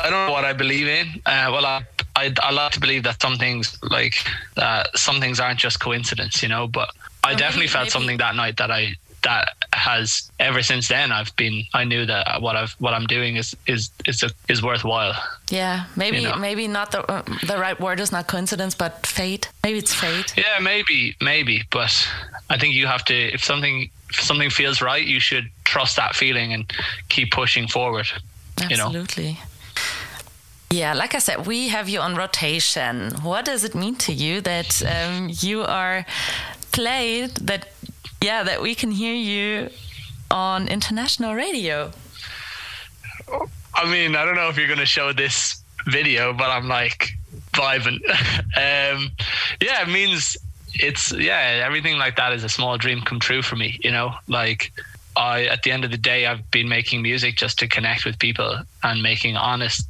I 0.05 0.09
don't 0.09 0.27
know 0.27 0.31
what 0.31 0.45
I 0.45 0.53
believe 0.53 0.87
in. 0.87 1.07
Uh, 1.25 1.49
well, 1.51 1.65
I, 1.65 1.83
I, 2.15 2.33
I 2.41 2.51
like 2.51 2.71
to 2.73 2.79
believe 2.79 3.03
that 3.03 3.21
some 3.21 3.37
things, 3.37 3.77
like 3.83 4.15
uh, 4.57 4.83
some 4.95 5.19
things, 5.19 5.39
aren't 5.39 5.59
just 5.59 5.79
coincidence, 5.79 6.41
you 6.41 6.49
know. 6.49 6.67
But 6.67 6.89
I 7.23 7.33
Or 7.33 7.35
definitely 7.35 7.61
maybe- 7.63 7.67
felt 7.69 7.83
maybe- 7.83 7.89
something 7.91 8.17
that 8.17 8.35
night 8.35 8.57
that 8.57 8.71
I 8.71 8.95
that 9.23 9.49
has 9.73 10.31
ever 10.39 10.63
since 10.63 10.87
then. 10.87 11.11
I've 11.11 11.35
been. 11.35 11.63
I 11.75 11.83
knew 11.83 12.05
that 12.07 12.41
what 12.41 12.55
I've 12.55 12.71
what 12.79 12.93
I'm 12.93 13.05
doing 13.05 13.35
is 13.35 13.55
is 13.67 13.89
is 14.07 14.23
a, 14.23 14.29
is 14.49 14.63
worthwhile. 14.63 15.13
Yeah, 15.51 15.85
maybe 15.95 16.17
You 16.17 16.29
know. 16.29 16.35
maybe 16.37 16.67
not 16.67 16.91
the 16.91 17.01
uh, 17.11 17.21
the 17.45 17.57
right 17.59 17.79
word 17.79 17.99
is 17.99 18.11
not 18.11 18.27
coincidence, 18.27 18.73
but 18.75 19.05
fate. 19.05 19.49
Maybe 19.63 19.77
it's 19.77 19.93
fate. 19.93 20.33
Yeah, 20.37 20.57
maybe, 20.61 21.15
maybe, 21.21 21.63
but 21.69 21.93
I 22.49 22.57
think 22.57 22.73
you 22.73 22.87
have 22.87 23.03
to. 23.05 23.13
If 23.13 23.43
something 23.43 23.89
if 24.09 24.21
something 24.21 24.49
feels 24.49 24.81
right, 24.81 25.05
you 25.05 25.19
should 25.19 25.49
trust 25.71 25.95
that 25.95 26.15
feeling 26.15 26.53
and 26.53 26.63
keep 27.07 27.31
pushing 27.31 27.67
forward. 27.67 28.07
You 28.69 28.77
know. 28.77 28.87
Absolutely. 28.87 29.39
Yeah, 30.69 30.93
like 30.93 31.15
I 31.15 31.19
said, 31.19 31.47
we 31.47 31.69
have 31.69 31.87
you 31.89 31.99
on 31.99 32.15
rotation. 32.15 33.11
What 33.23 33.43
does 33.45 33.63
it 33.63 33.73
mean 33.75 33.95
to 34.07 34.13
you 34.13 34.41
that 34.41 34.71
um, 34.95 35.29
you 35.29 35.63
are 35.63 36.05
played? 36.71 37.31
That 37.49 37.69
yeah, 38.21 38.43
that 38.43 38.61
we 38.61 38.75
can 38.75 38.91
hear 38.91 39.13
you 39.13 39.69
on 40.29 40.67
international 40.67 41.35
radio. 41.35 41.91
I 43.73 43.83
mean, 43.91 44.15
I 44.15 44.23
don't 44.25 44.35
know 44.35 44.49
if 44.49 44.57
you're 44.57 44.67
going 44.75 44.87
to 44.87 44.93
show 44.97 45.13
this 45.13 45.61
video, 45.87 46.33
but 46.33 46.49
I'm 46.49 46.67
like 46.67 47.11
vibing. 47.53 47.99
um, 48.65 49.11
yeah, 49.61 49.81
it 49.83 49.89
means 49.89 50.37
it's 50.73 51.11
yeah, 51.11 51.63
everything 51.65 51.97
like 51.97 52.15
that 52.15 52.31
is 52.33 52.43
a 52.43 52.49
small 52.49 52.77
dream 52.77 53.01
come 53.01 53.19
true 53.19 53.41
for 53.41 53.55
me. 53.55 53.77
You 53.83 53.91
know, 53.91 54.13
like 54.27 54.71
I 55.15 55.45
at 55.45 55.63
the 55.63 55.71
end 55.71 55.83
of 55.85 55.91
the 55.91 55.97
day, 55.97 56.25
I've 56.25 56.49
been 56.51 56.69
making 56.69 57.01
music 57.01 57.35
just 57.35 57.59
to 57.59 57.67
connect 57.67 58.05
with 58.05 58.17
people 58.19 58.59
and 58.83 59.01
making 59.01 59.35
honest, 59.37 59.87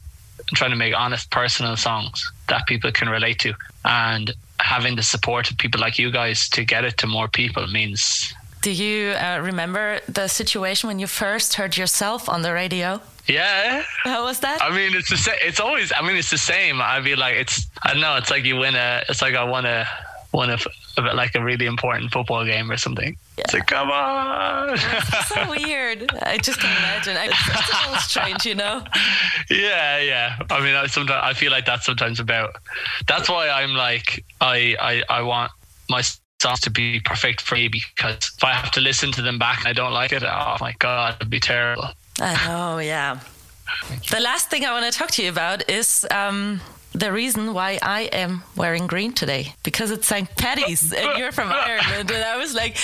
trying 0.56 0.72
to 0.72 0.76
make 0.76 0.96
honest 0.96 1.30
personal 1.32 1.76
songs 1.78 2.32
that 2.48 2.66
people 2.68 2.92
can 2.92 3.10
relate 3.10 3.40
to, 3.40 3.54
and 3.86 4.34
having 4.60 4.96
the 4.96 5.04
support 5.04 5.50
of 5.52 5.58
people 5.58 5.80
like 5.82 5.98
you 6.00 6.12
guys 6.12 6.50
to 6.50 6.64
get 6.64 6.86
it 6.86 6.98
to 6.98 7.08
more 7.08 7.28
people 7.28 7.66
means 7.68 8.34
Do 8.62 8.72
you 8.72 9.12
uh, 9.14 9.40
remember 9.42 10.00
the 10.08 10.28
situation 10.28 10.88
when 10.88 11.00
you 11.00 11.08
first 11.08 11.56
heard 11.56 11.78
yourself 11.78 12.30
on 12.30 12.42
the 12.44 12.54
radio? 12.54 13.02
yeah. 13.28 13.84
How 14.04 14.24
was 14.24 14.40
that? 14.40 14.62
I 14.62 14.70
mean, 14.76 14.96
it's 14.96 15.10
the 15.10 15.18
same. 15.18 15.38
It's 15.42 15.60
always. 15.60 15.92
I 15.96 16.02
mean, 16.06 16.16
it's 16.18 16.32
the 16.32 16.38
same. 16.38 16.82
I'd 16.82 17.04
be 17.04 17.16
like, 17.16 17.36
it's. 17.36 17.68
I 17.84 17.94
don't 17.94 18.02
know. 18.02 18.16
It's 18.18 18.30
like 18.32 18.44
you 18.46 18.56
win 18.58 18.76
a. 18.76 19.04
It's 19.10 19.22
like 19.22 19.36
I 19.36 19.44
won 19.44 19.66
a. 19.66 19.86
Won 20.34 20.50
a, 20.50 20.58
like 21.14 21.36
a 21.36 21.44
really 21.44 21.66
important 21.66 22.12
football 22.12 22.46
game 22.46 22.72
or 22.72 22.78
something. 22.78 23.18
It's 23.38 23.54
like, 23.54 23.66
come 23.68 23.90
on. 23.90 24.78
so 25.28 25.50
weird. 25.66 26.12
I 26.22 26.38
just 26.38 26.60
can 26.60 26.70
imagine. 26.78 27.18
I- 27.18 27.26
It's 27.28 27.74
a 27.74 27.88
little 27.88 28.02
strange, 28.02 28.46
you 28.46 28.56
know. 28.56 28.84
yeah, 29.50 29.98
yeah. 30.00 30.36
I 30.50 30.60
mean, 30.62 30.76
I 30.76 30.86
sometimes 30.88 31.22
I 31.24 31.34
feel 31.34 31.52
like 31.52 31.66
that's 31.66 31.86
sometimes 31.86 32.20
about. 32.20 32.56
That's 33.08 33.30
why 33.30 33.50
I'm 33.50 33.74
like, 33.74 34.24
I, 34.42 34.76
I, 34.80 35.04
I 35.10 35.22
want 35.24 35.52
my 35.90 36.02
songs 36.42 36.60
to 36.62 36.70
be 36.70 37.00
perfect 37.00 37.42
for 37.42 37.56
me 37.56 37.68
because 37.68 38.16
if 38.38 38.44
I 38.44 38.54
have 38.54 38.72
to 38.72 38.82
listen 38.82 39.12
to 39.14 39.22
them 39.22 39.40
back 39.40 39.60
and 39.60 39.68
I 39.68 39.74
don't 39.74 39.94
like 39.94 40.12
it, 40.12 40.24
oh 40.24 40.58
my 40.60 40.74
god, 40.80 41.16
it'd 41.20 41.30
be 41.30 41.40
terrible. 41.40 41.88
I 42.20 42.34
know, 42.48 42.80
yeah. 42.80 43.20
The 44.12 44.20
last 44.20 44.50
thing 44.50 44.66
I 44.66 44.72
want 44.74 44.92
to 44.92 44.98
talk 44.98 45.12
to 45.12 45.24
you 45.24 45.30
about 45.30 45.68
is 45.70 46.06
um, 46.12 46.60
the 46.94 47.12
reason 47.12 47.54
why 47.54 47.80
I 47.82 48.02
am 48.12 48.44
wearing 48.56 48.86
green 48.86 49.14
today 49.14 49.54
because 49.64 49.92
it's 49.92 50.06
St. 50.08 50.28
Patty's 50.36 50.92
and 50.92 51.18
you're 51.18 51.32
from 51.32 51.50
Ireland. 51.52 52.12
And 52.12 52.24
I 52.24 52.36
was 52.38 52.54
like, 52.54 52.78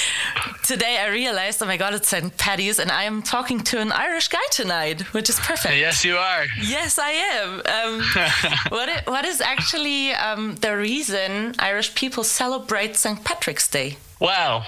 today 0.63 0.97
I 0.99 1.07
realized, 1.09 1.61
oh 1.61 1.65
my 1.65 1.75
God, 1.77 1.93
it's 1.93 2.07
St. 2.07 2.35
Patty's 2.37 2.79
and 2.79 2.89
I 2.89 3.03
am 3.03 3.21
talking 3.21 3.59
to 3.65 3.79
an 3.81 3.91
Irish 3.91 4.29
guy 4.29 4.39
tonight, 4.51 5.01
which 5.13 5.29
is 5.29 5.37
perfect. 5.39 5.75
Yes, 5.75 6.05
you 6.05 6.15
are. 6.15 6.45
Yes, 6.61 6.97
I 6.97 7.09
am. 7.11 7.49
Um, 7.65 8.01
what, 8.69 8.87
i- 8.89 9.03
what 9.11 9.25
is 9.25 9.41
actually 9.41 10.11
um, 10.13 10.55
the 10.55 10.77
reason 10.77 11.55
Irish 11.59 11.93
people 11.93 12.23
celebrate 12.23 12.95
St. 12.95 13.21
Patrick's 13.25 13.67
Day? 13.67 13.97
Well, 14.21 14.65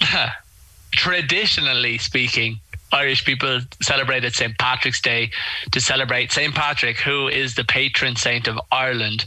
traditionally 0.92 1.98
speaking, 1.98 2.60
Irish 2.92 3.24
people 3.24 3.60
celebrated 3.82 4.34
St. 4.34 4.56
Patrick's 4.58 5.00
Day 5.00 5.30
to 5.70 5.80
celebrate 5.80 6.32
St. 6.32 6.54
Patrick, 6.54 6.98
who 6.98 7.28
is 7.28 7.54
the 7.54 7.64
patron 7.64 8.16
saint 8.16 8.48
of 8.48 8.58
Ireland, 8.72 9.26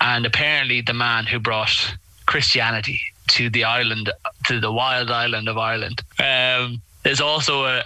and 0.00 0.26
apparently 0.26 0.80
the 0.80 0.94
man 0.94 1.26
who 1.26 1.38
brought 1.38 1.96
Christianity 2.26 3.00
to 3.28 3.50
the 3.50 3.64
island, 3.64 4.10
to 4.46 4.60
the 4.60 4.72
wild 4.72 5.10
island 5.10 5.48
of 5.48 5.58
Ireland. 5.58 6.02
Um, 6.18 6.82
there's 7.02 7.20
also 7.20 7.64
a, 7.64 7.84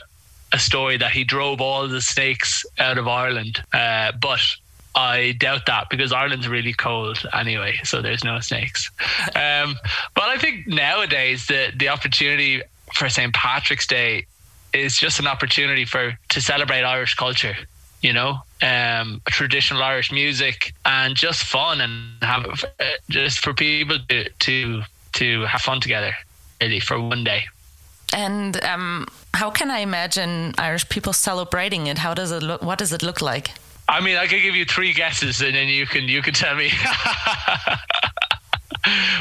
a 0.52 0.58
story 0.58 0.96
that 0.96 1.12
he 1.12 1.24
drove 1.24 1.60
all 1.60 1.86
the 1.88 2.00
snakes 2.00 2.64
out 2.78 2.98
of 2.98 3.06
Ireland, 3.08 3.62
uh, 3.72 4.12
but 4.20 4.40
I 4.94 5.32
doubt 5.38 5.66
that 5.66 5.88
because 5.90 6.12
Ireland's 6.12 6.48
really 6.48 6.72
cold 6.72 7.24
anyway, 7.32 7.78
so 7.84 8.02
there's 8.02 8.24
no 8.24 8.40
snakes. 8.40 8.90
Um, 9.34 9.76
but 10.14 10.24
I 10.24 10.36
think 10.38 10.66
nowadays 10.66 11.46
the 11.46 11.72
the 11.74 11.88
opportunity 11.88 12.62
for 12.94 13.08
St. 13.08 13.32
Patrick's 13.32 13.86
Day 13.86 14.26
is 14.72 14.96
just 14.96 15.20
an 15.20 15.26
opportunity 15.26 15.84
for 15.84 16.18
to 16.28 16.40
celebrate 16.40 16.82
Irish 16.82 17.14
culture. 17.14 17.56
You 18.00 18.12
know, 18.12 18.40
um, 18.62 19.22
traditional 19.26 19.82
Irish 19.82 20.10
music 20.10 20.74
and 20.84 21.14
just 21.14 21.44
fun 21.44 21.80
and 21.80 22.22
have 22.22 22.46
uh, 22.46 22.84
just 23.08 23.40
for 23.40 23.54
people 23.54 23.98
to 24.08 24.28
to 24.28 24.82
to 25.12 25.42
have 25.42 25.60
fun 25.60 25.80
together, 25.80 26.12
really 26.60 26.80
for 26.80 27.00
one 27.00 27.22
day. 27.22 27.44
And 28.12 28.62
um, 28.64 29.06
how 29.34 29.50
can 29.50 29.70
I 29.70 29.78
imagine 29.78 30.54
Irish 30.58 30.88
people 30.88 31.12
celebrating 31.12 31.86
it? 31.86 31.98
How 31.98 32.12
does 32.12 32.32
it 32.32 32.42
look? 32.42 32.62
What 32.62 32.78
does 32.78 32.92
it 32.92 33.02
look 33.02 33.20
like? 33.20 33.52
I 33.88 34.00
mean, 34.00 34.16
I 34.16 34.26
could 34.26 34.42
give 34.42 34.54
you 34.54 34.64
three 34.64 34.92
guesses, 34.92 35.40
and 35.40 35.54
then 35.54 35.68
you 35.68 35.86
can 35.86 36.08
you 36.08 36.22
can 36.22 36.34
tell 36.34 36.54
me. 36.54 36.70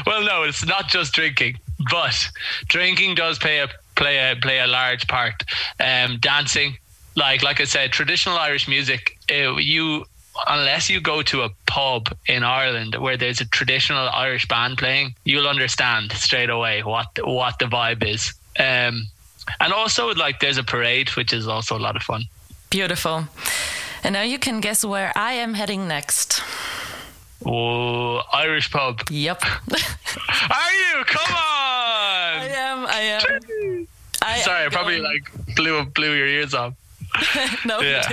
well, 0.06 0.24
no, 0.24 0.44
it's 0.44 0.66
not 0.66 0.88
just 0.88 1.12
drinking, 1.12 1.58
but 1.90 2.28
drinking 2.66 3.14
does 3.14 3.38
play 3.38 3.60
a 3.60 3.68
play 3.94 4.18
a 4.18 4.36
play 4.36 4.58
a 4.58 4.66
large 4.66 5.06
part. 5.08 5.42
Um, 5.80 6.18
dancing, 6.20 6.76
like 7.16 7.42
like 7.42 7.60
I 7.60 7.64
said, 7.64 7.92
traditional 7.92 8.36
Irish 8.36 8.68
music. 8.68 9.18
Uh, 9.30 9.56
you 9.56 10.04
unless 10.48 10.88
you 10.88 11.00
go 11.00 11.22
to 11.22 11.42
a 11.42 11.50
pub 11.66 12.08
in 12.26 12.42
Ireland 12.42 12.94
where 12.94 13.16
there's 13.16 13.40
a 13.40 13.44
traditional 13.46 14.08
Irish 14.08 14.48
band 14.48 14.78
playing, 14.78 15.14
you'll 15.24 15.46
understand 15.48 16.12
straight 16.12 16.50
away 16.50 16.82
what 16.82 17.08
what 17.24 17.58
the 17.58 17.66
vibe 17.66 18.04
is. 18.04 18.32
Um, 18.58 19.08
and 19.60 19.72
also, 19.72 20.14
like, 20.14 20.40
there's 20.40 20.58
a 20.58 20.62
parade, 20.62 21.10
which 21.10 21.32
is 21.32 21.48
also 21.48 21.76
a 21.76 21.80
lot 21.80 21.96
of 21.96 22.02
fun. 22.02 22.24
Beautiful. 22.70 23.26
And 24.04 24.12
now 24.14 24.22
you 24.22 24.38
can 24.38 24.60
guess 24.60 24.84
where 24.84 25.12
I 25.16 25.32
am 25.32 25.54
heading 25.54 25.88
next. 25.88 26.42
Oh, 27.44 28.22
Irish 28.32 28.70
pub. 28.70 29.00
Yep. 29.10 29.42
Are 29.44 30.72
you? 30.72 31.04
Come 31.06 31.34
on. 31.34 32.40
I 32.40 32.48
am. 32.52 32.86
I 32.86 33.00
am. 33.00 33.81
I 34.24 34.38
Sorry, 34.40 34.66
I 34.66 34.68
probably 34.68 35.00
like 35.00 35.30
blew 35.56 35.84
blew 35.84 36.14
your 36.14 36.26
ears 36.26 36.54
off. 36.54 36.74
no. 37.66 37.80
Yeah. 37.80 38.08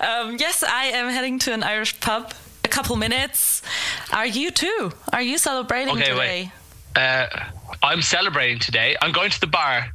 Um, 0.00 0.36
yes, 0.38 0.62
I 0.62 0.86
am 0.86 1.10
heading 1.10 1.38
to 1.40 1.52
an 1.52 1.62
Irish 1.62 1.98
pub. 2.00 2.32
A 2.64 2.68
couple 2.68 2.96
minutes. 2.96 3.62
Are 4.12 4.26
you 4.26 4.50
too? 4.50 4.90
Are 5.12 5.22
you 5.22 5.38
celebrating 5.38 5.94
Okay, 5.94 6.10
today? 6.10 6.50
wait. 6.96 7.00
Uh, 7.00 7.28
I'm 7.82 8.02
celebrating 8.02 8.58
today. 8.58 8.96
I'm 9.00 9.12
going 9.12 9.30
to 9.30 9.40
the 9.40 9.46
bar. 9.46 9.86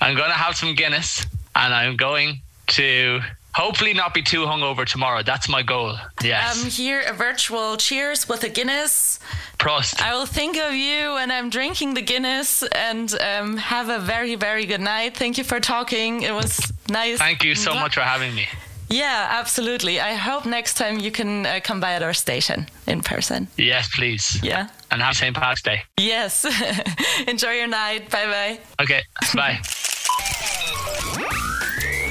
I'm 0.00 0.14
going 0.16 0.30
to 0.30 0.36
have 0.36 0.54
some 0.56 0.74
Guinness, 0.76 1.26
and 1.56 1.74
I'm 1.74 1.96
going 1.96 2.38
to 2.68 3.20
hopefully 3.54 3.94
not 3.94 4.14
be 4.14 4.22
too 4.22 4.44
hungover 4.44 4.84
tomorrow. 4.86 5.22
That's 5.22 5.48
my 5.48 5.62
goal. 5.62 5.96
Yes. 6.22 6.62
Um, 6.64 6.70
here 6.70 7.02
a 7.06 7.12
virtual 7.12 7.76
cheers 7.76 8.28
with 8.28 8.44
a 8.44 8.48
Guinness. 8.48 9.18
Prost. 9.58 10.00
I 10.00 10.14
will 10.14 10.26
think 10.26 10.56
of 10.56 10.72
you 10.74 11.14
when 11.14 11.30
I'm 11.30 11.50
drinking 11.50 11.94
the 11.94 12.02
Guinness 12.02 12.62
and 12.62 13.12
um, 13.20 13.56
have 13.58 13.88
a 13.88 13.98
very, 13.98 14.34
very 14.34 14.66
good 14.66 14.80
night. 14.80 15.16
Thank 15.16 15.38
you 15.38 15.44
for 15.44 15.60
talking. 15.60 16.22
It 16.22 16.32
was 16.32 16.72
nice. 16.88 17.18
Thank 17.18 17.44
you 17.44 17.54
so 17.54 17.74
much 17.74 17.94
for 17.94 18.00
having 18.00 18.34
me. 18.34 18.46
Yeah, 18.88 19.28
absolutely. 19.30 20.00
I 20.00 20.14
hope 20.14 20.46
next 20.46 20.74
time 20.74 20.98
you 20.98 21.12
can 21.12 21.46
uh, 21.46 21.60
come 21.62 21.78
by 21.78 21.92
at 21.92 22.02
our 22.02 22.12
station 22.12 22.66
in 22.88 23.02
person. 23.02 23.46
Yes, 23.56 23.88
please. 23.94 24.40
Yeah. 24.42 24.68
And 24.90 25.00
have 25.00 25.14
St. 25.14 25.34
Patrick's 25.34 25.62
Day. 25.62 25.82
Yes. 25.96 26.44
Enjoy 27.28 27.52
your 27.52 27.68
night. 27.68 28.10
Bye 28.10 28.26
bye. 28.26 28.58
Okay. 28.82 29.02
Bye. 29.34 29.60